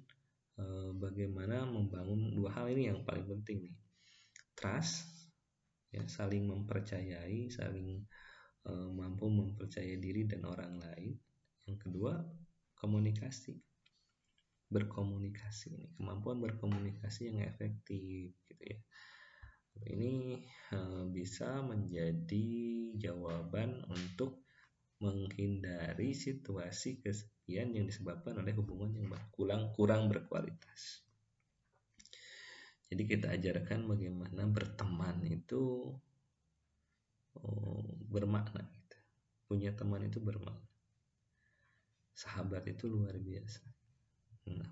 Eh, 0.55 0.91
bagaimana 0.95 1.67
membangun 1.67 2.31
dua 2.31 2.47
hal 2.55 2.71
ini 2.71 2.87
yang 2.87 3.03
paling 3.03 3.27
penting 3.27 3.67
nih. 3.67 3.75
Trust 4.55 5.27
ya 5.91 6.07
saling 6.07 6.47
mempercayai 6.47 7.47
saling 7.51 8.03
uh, 8.67 8.87
mampu 8.91 9.31
mempercayai 9.31 9.99
diri 9.99 10.23
dan 10.23 10.47
orang 10.47 10.79
lain. 10.79 11.19
Yang 11.67 11.77
kedua 11.83 12.23
komunikasi. 12.79 13.59
Berkomunikasi 14.71 15.75
ini 15.75 15.87
kemampuan 15.99 16.39
berkomunikasi 16.39 17.35
yang 17.35 17.43
efektif 17.43 18.31
gitu 18.47 18.63
ya 18.63 18.79
ini 19.83 20.39
uh, 20.71 21.03
bisa 21.11 21.59
menjadi 21.59 22.47
jawaban 22.95 23.83
untuk 23.91 24.45
menghindari 25.03 26.15
situasi 26.15 27.03
kesepian 27.03 27.75
yang 27.75 27.85
disebabkan 27.85 28.39
oleh 28.39 28.55
hubungan 28.55 28.95
yang 28.95 29.11
kurang 29.35 29.75
kurang 29.75 30.07
berkualitas. 30.07 31.03
Jadi 32.87 33.03
kita 33.03 33.35
ajarkan 33.35 33.91
bagaimana 33.91 34.47
berteman 34.47 35.19
itu 35.27 35.91
oh, 37.35 37.83
bermakna 38.07 38.63
gitu. 38.71 38.97
Punya 39.51 39.75
teman 39.75 40.07
itu 40.07 40.23
bermakna. 40.23 40.63
Sahabat 42.15 42.63
itu 42.71 42.87
luar 42.87 43.19
biasa. 43.19 43.61
Nah. 44.55 44.71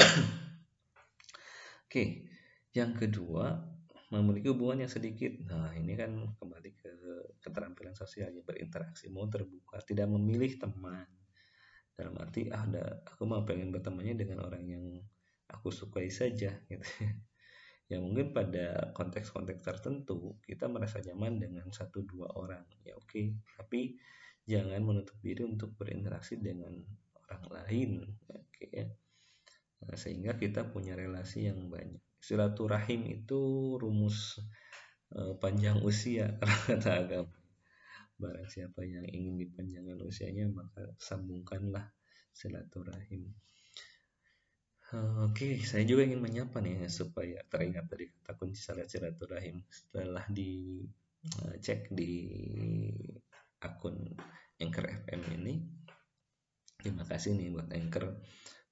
Oke, 1.86 2.26
yang 2.74 2.98
kedua 2.98 3.62
memiliki 4.10 4.50
hubungan 4.50 4.86
yang 4.86 4.92
sedikit. 4.92 5.30
Nah, 5.46 5.70
ini 5.78 5.94
kan 5.94 6.34
kembali 6.34 6.70
ke 6.74 6.90
keterampilan 7.38 7.94
sosialnya 7.94 8.42
berinteraksi, 8.42 9.06
mau 9.06 9.30
terbuka, 9.30 9.78
tidak 9.86 10.10
memilih 10.10 10.58
teman. 10.58 11.06
Dalam 11.94 12.16
arti 12.18 12.50
ah, 12.50 12.64
ada 12.64 13.04
aku 13.06 13.28
mau 13.28 13.46
pengen 13.46 13.70
bertemannya 13.70 14.16
dengan 14.18 14.42
orang 14.42 14.64
yang 14.66 14.84
aku 15.50 15.74
sukai 15.74 16.08
saja 16.08 16.54
gitu. 16.70 16.86
ya 17.90 17.98
mungkin 17.98 18.30
pada 18.30 18.94
konteks-konteks 18.94 19.60
tertentu 19.66 20.38
kita 20.46 20.70
merasa 20.70 21.02
nyaman 21.02 21.42
dengan 21.42 21.66
satu 21.74 22.06
dua 22.06 22.30
orang 22.38 22.62
ya 22.86 22.94
oke 22.94 23.10
okay. 23.10 23.34
tapi 23.58 23.98
jangan 24.46 24.78
menutup 24.78 25.18
diri 25.18 25.42
untuk 25.42 25.74
berinteraksi 25.74 26.38
dengan 26.38 26.78
orang 27.26 27.44
lain 27.50 27.90
oke 28.30 28.46
okay, 28.54 28.70
ya 28.70 28.86
nah, 29.82 29.98
sehingga 29.98 30.38
kita 30.38 30.70
punya 30.70 30.94
relasi 30.94 31.50
yang 31.50 31.66
banyak 31.66 32.00
silaturahim 32.20 33.08
itu 33.08 33.40
rumus 33.80 34.38
uh, 35.16 35.34
panjang 35.40 35.80
usia 35.80 36.36
kata 36.68 37.04
agama. 37.04 37.36
Barang 38.20 38.48
siapa 38.52 38.84
yang 38.84 39.08
ingin 39.08 39.40
dipanjangkan 39.40 40.04
usianya 40.04 40.52
maka 40.52 40.92
sambungkanlah 41.00 41.88
silaturahim. 42.36 43.32
Oke 45.22 45.62
saya 45.62 45.86
juga 45.86 46.02
ingin 46.02 46.18
menyapa 46.18 46.58
nih 46.58 46.90
supaya 46.90 47.40
teringat 47.46 47.86
dari 47.88 48.10
kata 48.10 48.36
kunci 48.36 48.60
silaturahim. 48.60 49.64
Setelah 49.70 50.26
di 50.28 50.84
uh, 51.40 51.54
cek 51.56 51.94
di 51.94 52.12
akun 53.64 53.96
Anchor 54.60 54.84
FM 54.84 55.20
ini 55.40 55.54
terima 56.80 57.04
kasih 57.04 57.36
nih 57.36 57.48
buat 57.52 57.68
Anchor 57.72 58.20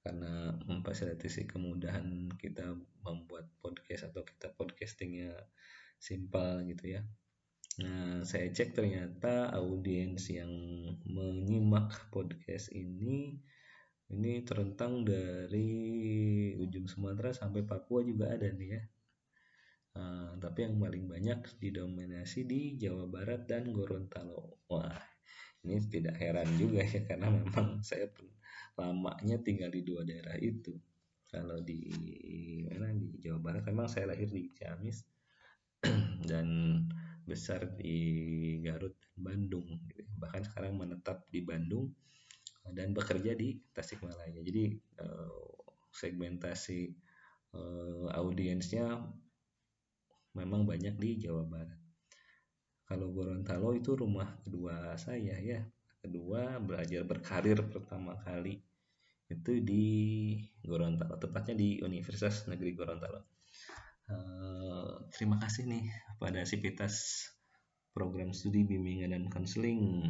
karena 0.09 0.57
memfasilitasi 0.65 1.45
kemudahan 1.45 2.33
kita 2.41 2.73
membuat 3.05 3.45
podcast 3.61 4.09
atau 4.09 4.25
kita 4.25 4.49
podcastingnya 4.57 5.37
simpel 6.01 6.65
gitu 6.65 6.97
ya. 6.97 7.05
Nah, 7.85 8.25
saya 8.25 8.49
cek 8.49 8.73
ternyata 8.73 9.53
audiens 9.53 10.25
yang 10.33 10.49
menyimak 11.05 12.09
podcast 12.09 12.73
ini 12.73 13.37
ini 14.09 14.41
terentang 14.41 15.05
dari 15.05 15.69
ujung 16.57 16.89
Sumatera 16.89 17.29
sampai 17.29 17.61
Papua 17.61 18.01
juga 18.01 18.33
ada 18.33 18.49
nih 18.49 18.69
ya. 18.73 18.83
Uh, 19.93 20.33
tapi 20.41 20.65
yang 20.65 20.81
paling 20.81 21.05
banyak 21.05 21.45
didominasi 21.61 22.49
di 22.49 22.81
Jawa 22.81 23.05
Barat 23.05 23.45
dan 23.45 23.69
Gorontalo. 23.69 24.57
Wah, 24.73 24.97
ini 25.61 25.77
tidak 25.85 26.17
heran 26.17 26.49
juga 26.57 26.81
ya 26.81 27.05
karena 27.05 27.29
memang 27.29 27.85
saya 27.85 28.09
lamanya 28.79 29.37
tinggal 29.43 29.69
di 29.69 29.83
dua 29.83 30.07
daerah 30.07 30.39
itu. 30.39 30.73
Kalau 31.29 31.61
di 31.61 31.77
mana 32.65 32.89
di 32.97 33.21
Jawa 33.21 33.37
Barat 33.37 33.63
memang 33.69 33.85
saya 33.85 34.09
lahir 34.09 34.25
di 34.31 34.49
Ciamis 34.55 35.05
dan 36.29 36.47
besar 37.29 37.77
di 37.77 38.57
Garut 38.65 38.97
dan 38.97 39.15
Bandung 39.21 39.67
gitu. 39.93 40.09
bahkan 40.17 40.41
sekarang 40.41 40.73
menetap 40.81 41.29
di 41.29 41.45
Bandung 41.45 41.93
dan 42.73 42.97
bekerja 42.97 43.37
di 43.37 43.61
Tasikmalaya. 43.69 44.41
Jadi 44.41 44.73
eh, 44.73 45.53
segmentasi 45.93 46.81
eh, 47.53 48.07
audiensnya 48.17 48.97
memang 50.33 50.65
banyak 50.65 50.97
di 50.97 51.21
Jawa 51.21 51.45
Barat. 51.45 51.79
Kalau 52.89 53.13
Gorontalo 53.13 53.77
itu 53.77 53.93
rumah 53.93 54.33
kedua 54.41 54.97
saya 54.97 55.37
ya. 55.37 55.61
Kedua 56.01 56.57
belajar 56.57 57.05
berkarir 57.05 57.59
pertama 57.69 58.17
kali 58.23 58.68
itu 59.29 59.61
di 59.61 59.85
Gorontalo 60.65 61.21
tepatnya 61.21 61.53
di 61.53 61.77
Universitas 61.85 62.49
Negeri 62.49 62.73
Gorontalo. 62.73 63.21
Uh, 64.09 65.05
terima 65.13 65.37
kasih 65.37 65.69
nih 65.69 65.85
pada 66.17 66.41
Sipitas 66.41 67.29
program 67.93 68.33
studi 68.33 68.65
bimbingan 68.65 69.13
dan 69.13 69.29
konseling 69.29 70.01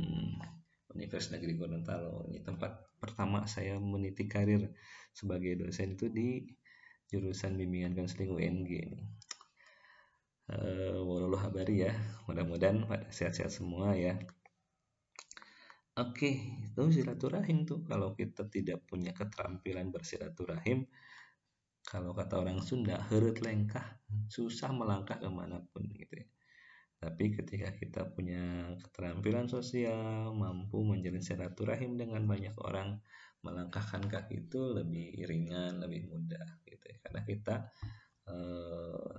Universitas 0.95 1.35
Negeri 1.35 1.59
Gorontalo. 1.59 2.23
Ini 2.31 2.47
tempat 2.47 2.95
pertama 3.03 3.43
saya 3.43 3.75
meniti 3.75 4.31
karir 4.31 4.71
sebagai 5.11 5.67
dosen 5.67 5.99
itu 5.99 6.07
di 6.07 6.47
jurusan 7.11 7.59
bimbingan 7.59 7.99
konseling 7.99 8.31
UNG 8.31 8.71
ini. 8.71 9.03
Uh, 10.49 10.97
walau 11.05 11.37
ya 11.69 11.93
mudah-mudahan 12.25 12.81
sehat-sehat 13.13 13.53
semua 13.53 13.93
ya 13.93 14.17
Oke, 15.99 16.55
itu 16.63 16.81
silaturahim 16.95 17.67
tuh. 17.67 17.83
Kalau 17.83 18.15
kita 18.15 18.47
tidak 18.47 18.87
punya 18.87 19.11
keterampilan 19.11 19.91
bersilaturahim, 19.91 20.87
kalau 21.83 22.15
kata 22.15 22.39
orang 22.39 22.63
Sunda, 22.63 23.03
heret 23.11 23.43
lengkah, 23.43 23.99
susah 24.31 24.71
melangkah 24.71 25.19
ke 25.19 25.27
mana 25.27 25.59
pun 25.59 25.83
gitu 25.91 26.23
ya. 26.23 26.27
Tapi 27.03 27.35
ketika 27.35 27.75
kita 27.75 28.01
punya 28.15 28.75
keterampilan 28.79 29.51
sosial, 29.51 30.31
mampu 30.31 30.79
menjalin 30.87 31.19
silaturahim 31.19 31.99
dengan 31.99 32.23
banyak 32.23 32.55
orang, 32.63 33.03
melangkahkan 33.43 34.07
kaki 34.07 34.47
itu 34.47 34.71
lebih 34.71 35.27
ringan, 35.27 35.83
lebih 35.83 36.07
mudah 36.07 36.63
gitu 36.63 36.85
ya. 36.95 36.97
Karena 37.03 37.21
kita 37.27 37.55
eh, 38.31 39.15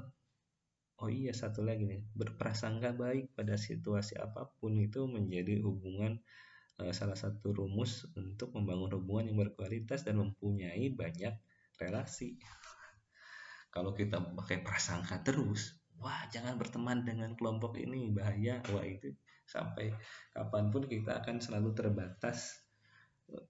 oh 1.01 1.11
iya 1.13 1.33
satu 1.37 1.61
lagi 1.61 1.85
nih, 1.85 2.09
berprasangka 2.17 2.97
baik 2.97 3.37
pada 3.37 3.61
situasi 3.61 4.17
apa 4.17 4.49
pun 4.61 4.81
itu 4.81 5.05
menjadi 5.05 5.61
hubungan 5.61 6.21
salah 6.97 7.17
satu 7.19 7.53
rumus 7.53 8.09
untuk 8.17 8.57
membangun 8.57 8.89
hubungan 8.97 9.29
yang 9.29 9.39
berkualitas 9.45 10.01
dan 10.09 10.17
mempunyai 10.17 10.89
banyak 10.97 11.37
relasi. 11.77 12.41
Kalau 13.69 13.93
kita 13.93 14.19
pakai 14.35 14.65
prasangka 14.65 15.21
terus, 15.21 15.77
wah 16.01 16.25
jangan 16.33 16.57
berteman 16.57 17.05
dengan 17.05 17.37
kelompok 17.37 17.77
ini 17.77 18.11
bahaya, 18.11 18.65
wah 18.73 18.83
itu 18.83 19.13
sampai 19.45 19.93
kapan 20.33 20.73
pun 20.73 20.89
kita 20.89 21.21
akan 21.23 21.39
selalu 21.39 21.71
terbatas 21.77 22.65
eh, 23.31 23.47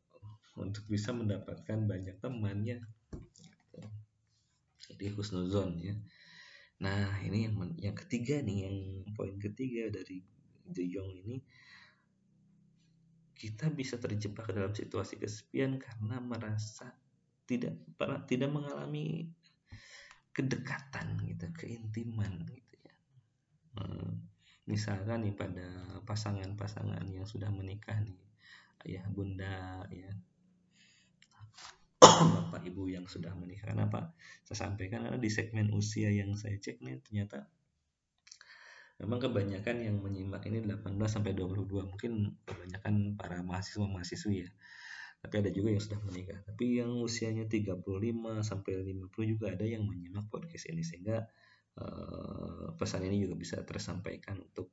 untuk 0.58 0.84
bisa 0.90 1.14
mendapatkan 1.14 1.86
banyak 1.86 2.18
temannya. 2.18 2.82
Jadi 4.90 5.06
husnuzon 5.14 5.78
ya. 5.78 5.94
Nah 6.82 7.20
ini 7.22 7.46
yang 7.46 7.54
yang 7.78 7.96
ketiga 7.96 8.42
nih, 8.42 8.66
yang 8.66 8.76
poin 9.14 9.38
ketiga 9.38 9.92
dari 9.92 10.24
De 10.70 10.84
ini 10.86 11.42
kita 13.40 13.72
bisa 13.72 13.96
terjebak 13.96 14.52
dalam 14.52 14.76
situasi 14.76 15.16
kesepian 15.16 15.80
karena 15.80 16.20
merasa 16.20 16.92
tidak 17.48 17.72
tidak 18.28 18.52
mengalami 18.52 19.32
kedekatan 20.36 21.16
gitu, 21.24 21.48
keintiman 21.56 22.44
gitu 22.44 22.76
ya. 22.84 22.96
Hmm, 23.80 24.28
misalkan 24.68 25.24
nih 25.24 25.32
pada 25.32 25.66
pasangan-pasangan 26.04 27.08
yang 27.08 27.24
sudah 27.24 27.48
menikah 27.48 27.96
nih, 28.04 28.20
ayah 28.84 29.08
bunda 29.08 29.88
ya, 29.88 30.12
bapak 32.00 32.60
ibu 32.68 32.92
yang 32.92 33.08
sudah 33.08 33.32
menikah. 33.32 33.72
Kenapa 33.72 34.12
saya 34.44 34.68
sampaikan 34.68 35.08
karena 35.08 35.16
di 35.16 35.32
segmen 35.32 35.72
usia 35.72 36.12
yang 36.12 36.36
saya 36.36 36.60
cek 36.60 36.84
nih 36.84 37.00
ternyata 37.00 37.48
memang 39.00 39.18
kebanyakan 39.18 39.76
yang 39.80 39.96
menyimak 39.96 40.44
ini 40.44 40.60
18 40.60 40.92
sampai 41.08 41.32
22 41.32 41.88
mungkin 41.88 42.36
kebanyakan 42.44 43.16
para 43.16 43.40
mahasiswa 43.40 43.84
mahasiswi 43.88 44.44
ya. 44.44 44.50
Tapi 45.20 45.34
ada 45.40 45.50
juga 45.52 45.72
yang 45.72 45.82
sudah 45.84 46.00
menikah. 46.04 46.38
Tapi 46.44 46.80
yang 46.80 46.96
usianya 47.00 47.44
35 47.44 47.80
sampai 48.40 48.72
50 48.80 49.32
juga 49.32 49.52
ada 49.52 49.64
yang 49.64 49.84
menyimak 49.84 50.28
podcast 50.32 50.72
ini 50.72 50.80
sehingga 50.84 51.24
uh, 51.80 52.72
pesan 52.76 53.04
ini 53.08 53.24
juga 53.24 53.36
bisa 53.36 53.60
tersampaikan 53.64 54.40
untuk 54.40 54.72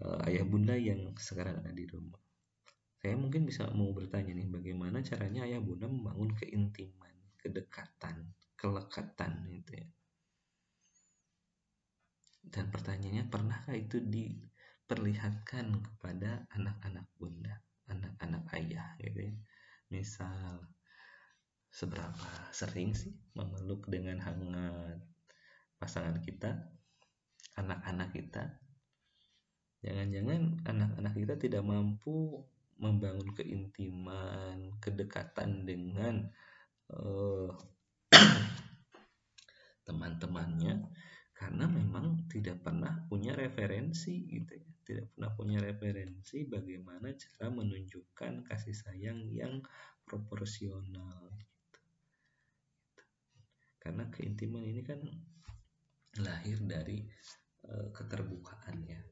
uh, 0.00 0.28
ayah 0.28 0.44
bunda 0.44 0.76
yang 0.76 1.12
sekarang 1.16 1.60
ada 1.60 1.72
di 1.72 1.84
rumah. 1.88 2.20
Saya 3.00 3.16
mungkin 3.16 3.48
bisa 3.48 3.68
mau 3.72 3.88
bertanya 3.92 4.36
nih 4.36 4.48
bagaimana 4.48 5.00
caranya 5.04 5.44
ayah 5.48 5.60
bunda 5.60 5.88
membangun 5.88 6.32
keintiman 6.36 7.12
kedekatan 7.42 8.30
kelekatan 8.54 9.50
itu 9.50 9.82
ya 9.82 9.86
dan 12.42 12.70
pertanyaannya, 12.74 13.30
pernahkah 13.30 13.76
itu 13.78 14.02
diperlihatkan 14.02 15.78
kepada 15.78 16.46
anak-anak 16.54 17.06
bunda, 17.14 17.54
anak-anak 17.86 18.42
ayah 18.58 18.98
gitu 18.98 19.30
ya? 19.30 19.34
Misal 19.92 20.66
seberapa 21.72 22.28
sering 22.52 22.92
sih 22.92 23.16
memeluk 23.32 23.88
dengan 23.88 24.20
hangat 24.20 25.00
pasangan 25.80 26.20
kita 26.20 26.68
anak-anak 27.56 28.12
kita 28.12 28.60
jangan-jangan 29.80 30.62
anak-anak 30.68 31.12
kita 31.16 31.34
tidak 31.40 31.64
mampu 31.64 32.44
membangun 32.76 33.32
keintiman 33.32 34.68
kedekatan 34.84 35.64
dengan 35.64 36.28
uh, 36.92 37.48
teman-temannya 39.88 40.92
karena 41.42 41.66
memang 41.66 42.30
tidak 42.30 42.62
pernah 42.62 43.02
punya 43.10 43.34
referensi 43.34 44.30
gitu 44.30 44.54
ya 44.54 44.70
tidak 44.86 45.10
pernah 45.10 45.30
punya 45.34 45.58
referensi 45.58 46.46
bagaimana 46.46 47.10
cara 47.18 47.50
menunjukkan 47.50 48.46
kasih 48.46 48.70
sayang 48.70 49.26
yang 49.26 49.58
proporsional 50.06 51.34
gitu. 51.34 51.80
karena 53.82 54.06
keintiman 54.14 54.62
ini 54.62 54.86
kan 54.86 55.02
lahir 56.22 56.62
dari 56.62 57.10
uh, 57.66 57.90
keterbukaan 57.90 58.78
ya 58.86 59.02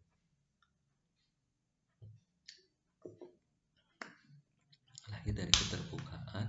lahir 5.11 5.35
dari 5.35 5.51
keterbukaan 5.51 6.47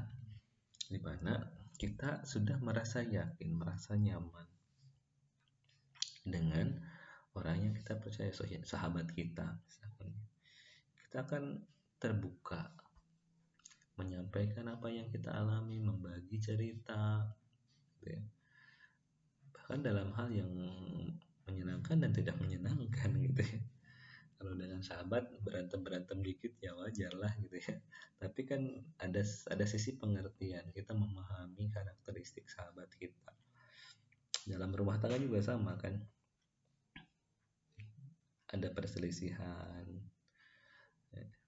di 0.93 1.01
mana 1.01 1.41
kita 1.73 2.21
sudah 2.21 2.61
merasa 2.61 3.01
yakin 3.01 3.57
merasa 3.57 3.97
nyaman 3.97 4.50
dengan 6.21 6.77
orang 7.33 7.57
yang 7.63 7.73
kita 7.73 7.97
percaya 7.97 8.31
sahabat 8.63 9.09
kita 9.15 9.57
kita 11.11 11.27
akan 11.27 11.59
terbuka 11.99 12.71
menyampaikan 13.99 14.65
apa 14.71 14.87
yang 14.87 15.11
kita 15.11 15.27
alami 15.27 15.77
membagi 15.83 16.39
cerita 16.39 17.27
gitu 17.99 18.15
ya. 18.15 18.21
bahkan 19.51 19.83
dalam 19.83 20.09
hal 20.15 20.31
yang 20.31 20.49
menyenangkan 21.45 21.99
dan 21.99 22.15
tidak 22.15 22.39
menyenangkan 22.39 23.11
gitu 23.27 23.43
ya. 23.43 23.59
Kalau 24.39 24.57
dengan 24.57 24.81
sahabat 24.81 25.29
berantem 25.45 25.85
berantem 25.85 26.17
dikit 26.23 26.57
ya 26.63 26.73
wajar 26.73 27.13
lah 27.13 27.29
gitu 27.43 27.59
ya. 27.59 27.77
Tapi 28.17 28.41
kan 28.47 28.61
ada 28.97 29.21
ada 29.51 29.65
sisi 29.67 29.99
pengertian 29.99 30.71
kita 30.73 30.97
memahami 30.97 31.69
karakteristik 31.69 32.49
sahabat 32.49 32.89
kita 32.97 33.35
dalam 34.49 34.73
rumah 34.73 34.97
tangga 34.97 35.21
juga 35.21 35.43
sama 35.43 35.77
kan. 35.77 35.99
Ada 38.49 38.73
perselisihan. 38.73 39.85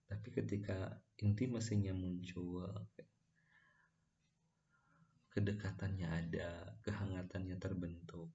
Tapi 0.06 0.30
ketika 0.30 1.02
intimasinya 1.26 1.96
muncul 1.98 2.70
kedekatannya 5.34 6.06
ada 6.06 6.78
kehangatannya 6.86 7.58
terbentuk 7.58 8.30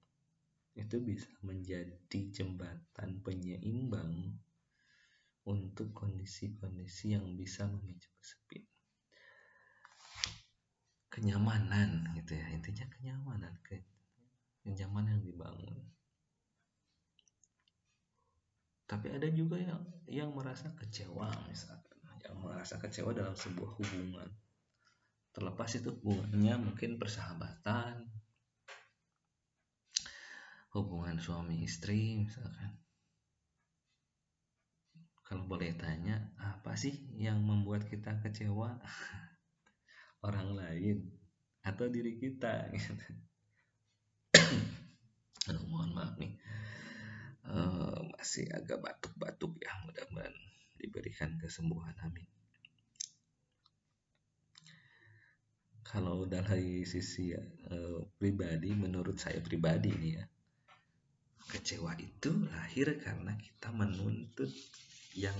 itu 0.75 0.99
bisa 0.99 1.31
menjadi 1.39 2.19
jembatan 2.35 3.23
penyeimbang 3.23 4.35
untuk 5.47 5.95
kondisi-kondisi 5.95 7.15
yang 7.15 7.39
bisa 7.39 7.63
memicu 7.63 8.11
kesepian 8.19 8.67
kenyamanan 11.09 12.05
gitu 12.15 12.37
ya. 12.37 12.47
Intinya 12.53 12.85
kenyamanan 12.91 13.55
kenyamanan 14.63 15.19
yang 15.19 15.23
dibangun. 15.23 15.75
Tapi 18.89 19.13
ada 19.13 19.29
juga 19.29 19.61
yang 19.61 19.81
yang 20.09 20.29
merasa 20.33 20.73
kecewa 20.73 21.29
misalkan. 21.45 22.01
Yang 22.25 22.37
merasa 22.41 22.75
kecewa 22.81 23.13
dalam 23.13 23.37
sebuah 23.37 23.77
hubungan. 23.77 24.29
Terlepas 25.29 25.77
itu 25.77 25.93
hubungannya 25.93 26.57
mungkin 26.57 26.97
persahabatan. 26.97 28.09
Hubungan 30.73 31.21
suami 31.21 31.61
istri 31.61 32.25
misalkan. 32.25 32.81
Kalau 35.21 35.45
boleh 35.45 35.77
tanya 35.77 36.33
apa 36.41 36.73
sih 36.73 37.13
yang 37.13 37.45
membuat 37.45 37.85
kita 37.85 38.17
kecewa? 38.25 38.81
Orang 40.27 40.57
lain 40.57 41.05
atau 41.61 41.85
diri 41.85 42.17
kita 42.17 42.73
aduh 45.47 45.63
mohon 45.69 45.95
maaf 45.95 46.17
nih. 46.19 46.35
Uh, 47.49 47.97
masih 48.13 48.45
agak 48.51 48.77
batuk-batuk 48.83 49.57
ya 49.63 49.71
mudah-mudahan 49.87 50.35
diberikan 50.75 51.39
kesembuhan 51.39 51.95
amin. 52.03 52.27
Kalau 55.81 56.29
dari 56.29 56.85
sisi 56.85 57.33
uh, 57.33 58.01
pribadi 58.19 58.75
menurut 58.75 59.17
saya 59.17 59.41
pribadi 59.41 59.89
nih 59.89 60.13
ya 60.21 60.25
kecewa 61.49 61.97
itu 61.97 62.45
lahir 62.53 62.93
karena 63.01 63.33
kita 63.41 63.73
menuntut 63.73 64.53
yang 65.17 65.35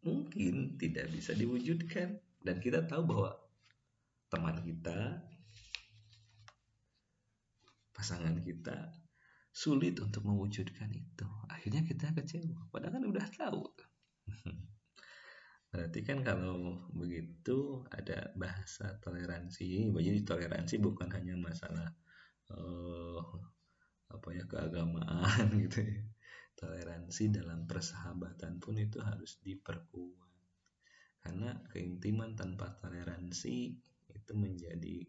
mungkin 0.00 0.80
tidak 0.80 1.12
bisa 1.12 1.36
diwujudkan. 1.36 2.16
Dan 2.40 2.56
kita 2.56 2.88
tahu 2.88 3.04
bahwa 3.04 3.36
teman 4.32 4.64
kita 4.64 5.20
pasangan 7.92 8.40
kita 8.40 8.96
sulit 9.60 10.00
untuk 10.00 10.24
mewujudkan 10.24 10.88
itu. 10.88 11.28
Akhirnya 11.52 11.84
kita 11.84 12.16
kecewa. 12.16 12.72
Padahal 12.72 12.96
kan 12.96 13.04
udah 13.04 13.26
tahu 13.28 13.62
berarti 15.70 16.02
kan 16.02 16.26
kalau 16.26 16.82
begitu 16.90 17.86
ada 17.94 18.34
bahasa 18.34 18.98
toleransi 18.98 19.94
jadi 19.94 20.26
toleransi 20.26 20.82
bukan 20.82 21.06
hanya 21.14 21.38
masalah 21.38 21.94
uh, 22.50 23.22
apa 24.10 24.28
ya 24.34 24.44
keagamaan 24.48 25.46
gitu 25.68 25.84
ya. 25.84 26.00
Toleransi 26.56 27.30
dalam 27.30 27.68
persahabatan 27.68 28.58
pun 28.58 28.80
itu 28.80 28.98
harus 29.04 29.38
diperkuat. 29.44 30.32
Karena 31.20 31.52
keintiman 31.68 32.32
tanpa 32.32 32.80
toleransi 32.80 33.76
itu 34.10 34.32
menjadi 34.34 35.04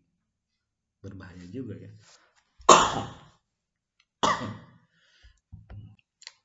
berbahaya 1.01 1.49
juga 1.49 1.73
ya 1.81 1.89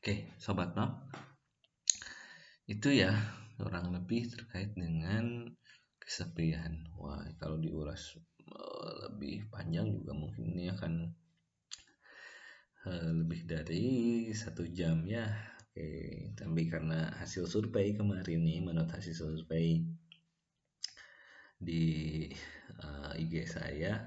oke 0.06 0.38
sobat 0.38 0.70
no 0.78 1.10
itu 2.70 2.94
ya 2.94 3.10
kurang 3.58 3.90
lebih 3.90 4.30
terkait 4.30 4.70
dengan 4.78 5.50
kesepian. 5.98 6.86
Wah 6.94 7.26
kalau 7.42 7.58
diulas 7.58 8.14
eh, 8.46 8.92
lebih 9.10 9.50
panjang 9.50 9.90
juga 9.90 10.14
mungkin 10.14 10.54
ini 10.54 10.70
akan 10.70 11.10
Eh, 12.86 13.10
lebih 13.10 13.50
dari 13.50 13.86
satu 14.30 14.62
jam 14.70 15.02
ya. 15.10 15.26
Oke 15.66 15.90
tapi 16.38 16.70
karena 16.70 17.10
hasil 17.18 17.50
survei 17.50 17.98
kemarin 17.98 18.46
nih 18.46 18.62
menurut 18.62 18.86
hasil 18.94 19.12
survei 19.12 19.82
di 21.58 21.82
uh, 22.78 23.10
eh, 23.12 23.22
IG 23.26 23.34
saya 23.50 24.06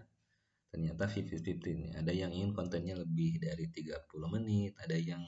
ternyata 0.71 1.11
50-50 1.11 1.81
nih 1.81 1.91
ada 1.99 2.11
yang 2.13 2.31
ingin 2.31 2.53
kontennya 2.55 2.95
lebih 2.97 3.41
dari 3.41 3.67
30 3.67 4.33
menit 4.33 4.73
ada 4.79 4.95
yang 4.95 5.21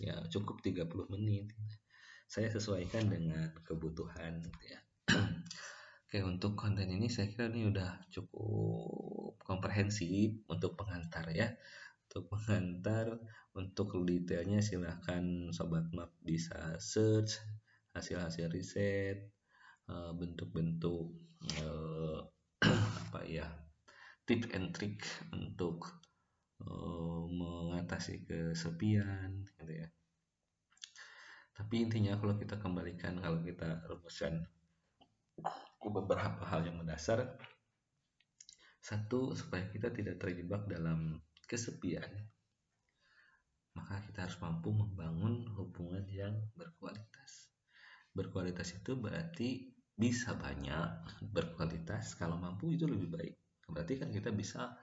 ya 0.00 0.16
cukup 0.32 0.64
30 0.64 0.88
menit. 1.12 1.52
Saya 2.30 2.48
sesuaikan 2.48 3.10
dengan 3.10 3.52
kebutuhan 3.66 4.40
gitu 4.40 4.64
ya. 4.70 4.80
Oke 6.06 6.26
untuk 6.26 6.58
konten 6.58 6.90
ini 6.90 7.06
saya 7.06 7.30
kira 7.30 7.46
ini 7.50 7.70
udah 7.70 8.02
cukup 8.10 9.38
komprehensif 9.44 10.42
untuk 10.50 10.74
pengantar 10.74 11.30
ya. 11.30 11.54
Untuk 12.10 12.26
mengantar 12.34 13.20
untuk 13.54 13.94
detailnya 14.02 14.58
silahkan 14.62 15.54
sobat 15.54 15.86
map 15.94 16.10
bisa 16.22 16.78
search 16.82 17.38
hasil-hasil 17.94 18.50
riset 18.50 19.30
eh, 19.90 20.12
bentuk-bentuk 20.14 21.10
uh, 21.58 22.22
apa 23.06 23.20
ya 23.26 23.46
tip 24.30 24.46
and 24.54 24.70
trick 24.70 25.02
untuk 25.34 25.99
uh, 26.64 27.24
mengatasi 27.30 28.26
kesepian 28.26 29.46
gitu 29.56 29.72
ya 29.72 29.88
tapi 31.56 31.84
intinya 31.84 32.16
kalau 32.16 32.40
kita 32.40 32.56
kembalikan 32.56 33.20
kalau 33.20 33.44
kita 33.44 33.84
rumuskan 33.84 34.48
ke 35.80 35.88
beberapa 35.88 36.44
hal 36.44 36.64
yang 36.64 36.80
mendasar 36.80 37.36
satu 38.80 39.36
supaya 39.36 39.68
kita 39.68 39.92
tidak 39.92 40.16
terjebak 40.16 40.64
dalam 40.64 41.20
kesepian, 41.44 42.08
maka 43.76 44.00
kita 44.08 44.24
harus 44.24 44.40
mampu 44.40 44.72
membangun 44.72 45.44
hubungan 45.52 46.08
yang 46.08 46.32
berkualitas. 46.56 47.52
Berkualitas 48.16 48.72
itu 48.74 48.96
berarti 48.96 49.70
bisa 49.94 50.32
banyak, 50.32 51.20
berkualitas 51.28 52.16
kalau 52.16 52.40
mampu 52.40 52.72
itu 52.72 52.88
lebih 52.88 53.12
baik. 53.12 53.34
Berarti 53.68 53.94
kan 54.00 54.08
kita 54.10 54.32
bisa 54.32 54.74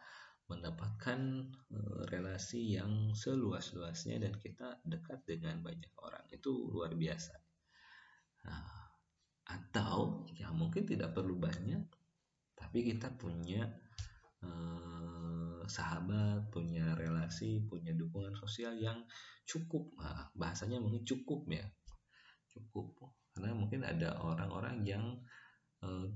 mendapatkan 0.48 1.20
eh, 1.72 2.02
relasi 2.08 2.80
yang 2.80 3.12
seluas-luasnya 3.12 4.24
dan 4.24 4.34
kita 4.40 4.80
dekat 4.88 5.24
dengan 5.28 5.60
banyak 5.60 5.92
orang. 6.00 6.24
Itu 6.32 6.72
luar 6.72 6.96
biasa. 6.96 7.36
Nah, 8.48 8.64
atau 9.48 10.28
ya 10.36 10.52
mungkin 10.52 10.88
tidak 10.88 11.16
perlu 11.16 11.36
banyak, 11.40 11.84
tapi 12.56 12.80
kita 12.88 13.12
punya 13.16 13.68
eh, 14.44 15.62
sahabat 15.68 16.48
punya 16.48 16.96
relasi 16.96 17.68
punya 17.68 17.92
dukungan 17.92 18.36
sosial 18.40 18.80
yang 18.80 19.04
cukup. 19.44 19.92
Nah, 20.00 20.32
bahasanya 20.32 20.80
mungkin 20.80 21.04
cukup 21.04 21.44
ya. 21.52 21.68
Cukup. 22.56 22.96
Karena 23.36 23.54
mungkin 23.54 23.84
ada 23.84 24.16
orang-orang 24.24 24.88
yang 24.88 25.06
eh, 25.84 26.08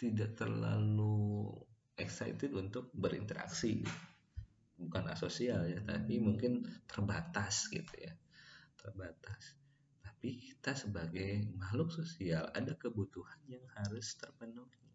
tidak 0.00 0.32
terlalu 0.40 1.52
excited 2.00 2.56
untuk 2.56 2.88
berinteraksi. 2.96 3.84
Bukan 4.80 5.12
asosial 5.12 5.68
ya 5.68 5.84
tapi 5.84 6.16
mungkin 6.16 6.64
terbatas 6.88 7.68
gitu 7.68 7.92
ya. 8.00 8.16
Terbatas. 8.80 9.60
Tapi 10.00 10.40
kita 10.40 10.72
sebagai 10.72 11.44
makhluk 11.52 11.92
sosial 11.92 12.48
ada 12.56 12.72
kebutuhan 12.80 13.44
yang 13.44 13.64
harus 13.76 14.16
terpenuhi. 14.16 14.88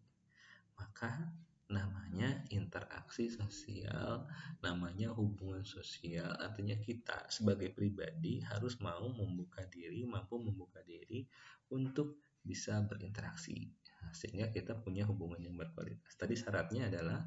Maka 0.74 1.30
namanya 1.66 2.46
interaksi 2.54 3.26
sosial 3.26 4.30
namanya 4.62 5.10
hubungan 5.10 5.66
sosial 5.66 6.30
artinya 6.38 6.78
kita 6.78 7.26
sebagai 7.26 7.74
pribadi 7.74 8.38
harus 8.38 8.78
mau 8.78 9.10
membuka 9.10 9.66
diri 9.66 10.06
mampu 10.06 10.38
membuka 10.38 10.78
diri 10.86 11.26
untuk 11.74 12.22
bisa 12.46 12.78
berinteraksi 12.86 13.66
sehingga 14.12 14.52
kita 14.52 14.78
punya 14.78 15.06
hubungan 15.08 15.40
yang 15.40 15.56
berkualitas. 15.56 16.14
Tadi 16.18 16.34
syaratnya 16.36 16.90
adalah 16.90 17.22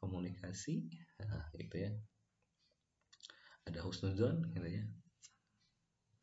komunikasi, 0.00 0.88
nah, 1.22 1.48
gitu 1.54 1.76
ya. 1.78 1.90
Ada 3.68 3.84
husnuzon, 3.84 4.52
gitu 4.52 4.68
ya. 4.68 4.84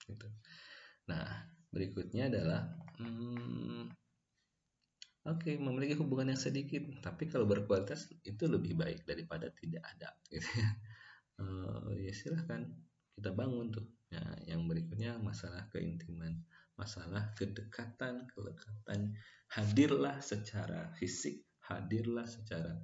Gitu. 0.06 0.28
Nah, 1.10 1.28
berikutnya 1.70 2.30
adalah 2.32 2.66
hmm, 2.98 3.92
oke 5.26 5.42
okay, 5.42 5.56
memiliki 5.58 5.98
hubungan 5.98 6.34
yang 6.34 6.42
sedikit, 6.42 6.82
tapi 7.02 7.30
kalau 7.30 7.46
berkualitas 7.46 8.10
itu 8.26 8.46
lebih 8.50 8.74
baik 8.78 9.04
daripada 9.06 9.52
tidak 9.54 9.84
ada, 9.86 10.10
gitu 10.34 10.50
ya. 10.50 10.70
Uh, 11.36 11.92
ya 12.00 12.16
silahkan 12.16 12.64
kita 13.16 13.36
bangun 13.36 13.72
tuh. 13.76 13.86
Nah, 14.16 14.40
yang 14.48 14.64
berikutnya 14.70 15.20
masalah 15.20 15.68
keintiman 15.74 16.40
masalah 16.76 17.32
kedekatan, 17.36 18.28
kelekatan, 18.32 19.16
hadirlah 19.52 20.20
secara 20.20 20.92
fisik, 21.00 21.48
hadirlah 21.64 22.28
secara 22.28 22.76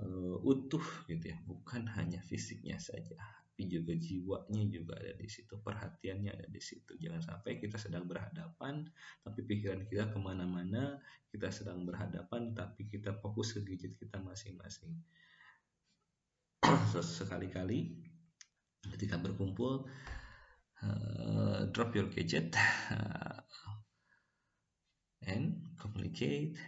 uh, 0.00 0.36
utuh 0.44 0.84
gitu 1.08 1.32
ya, 1.32 1.38
bukan 1.48 1.88
hanya 1.96 2.20
fisiknya 2.20 2.76
saja, 2.76 3.16
tapi 3.54 3.70
juga 3.70 3.94
jiwanya 3.94 4.66
juga 4.66 4.98
ada 4.98 5.14
di 5.14 5.30
situ, 5.30 5.54
perhatiannya 5.62 6.30
ada 6.34 6.46
di 6.50 6.58
situ. 6.58 6.98
Jangan 6.98 7.22
sampai 7.22 7.62
kita 7.62 7.78
sedang 7.78 8.04
berhadapan, 8.10 8.82
tapi 9.22 9.46
pikiran 9.46 9.86
kita 9.86 10.10
ke 10.10 10.18
mana-mana, 10.18 10.98
kita 11.30 11.54
sedang 11.54 11.86
berhadapan, 11.86 12.50
tapi 12.50 12.90
kita 12.90 13.14
fokus 13.22 13.54
ke 13.54 13.62
gadget 13.62 13.94
kita 13.94 14.18
masing-masing. 14.18 14.98
Sekali-kali 17.22 17.94
ketika 18.90 19.16
berkumpul 19.22 19.86
uh, 20.84 21.66
drop 21.72 21.96
your 21.96 22.06
gadget. 22.12 22.52
And 25.24 25.72
communicate 25.80 26.60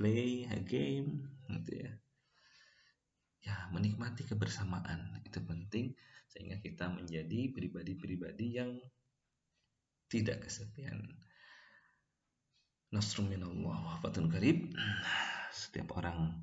play 0.00 0.48
a 0.48 0.58
game 0.64 1.28
gitu 1.52 1.84
ya. 1.84 1.92
Ya 3.42 3.56
menikmati 3.68 4.24
kebersamaan 4.24 5.20
itu 5.28 5.44
penting 5.44 5.92
sehingga 6.32 6.56
kita 6.64 6.88
menjadi 6.88 7.52
pribadi-pribadi 7.52 8.46
yang 8.56 8.80
tidak 10.08 10.48
kesepian. 10.48 11.04
Nasrul 12.92 13.28
minallah 13.28 14.00
wafatun 14.00 14.32
karib. 14.32 14.72
Setiap 15.52 15.92
orang 16.00 16.40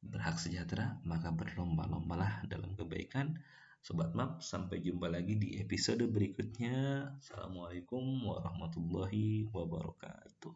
berhak 0.00 0.40
sejahtera 0.40 0.98
maka 1.06 1.30
berlomba-lombalah 1.30 2.42
dalam 2.48 2.72
kebaikan 2.74 3.36
Sobat 3.80 4.12
Map, 4.12 4.44
sampai 4.44 4.84
jumpa 4.84 5.08
lagi 5.08 5.40
di 5.40 5.56
episode 5.56 6.04
berikutnya. 6.04 7.16
Assalamualaikum 7.16 8.28
warahmatullahi 8.28 9.48
wabarakatuh. 9.48 10.52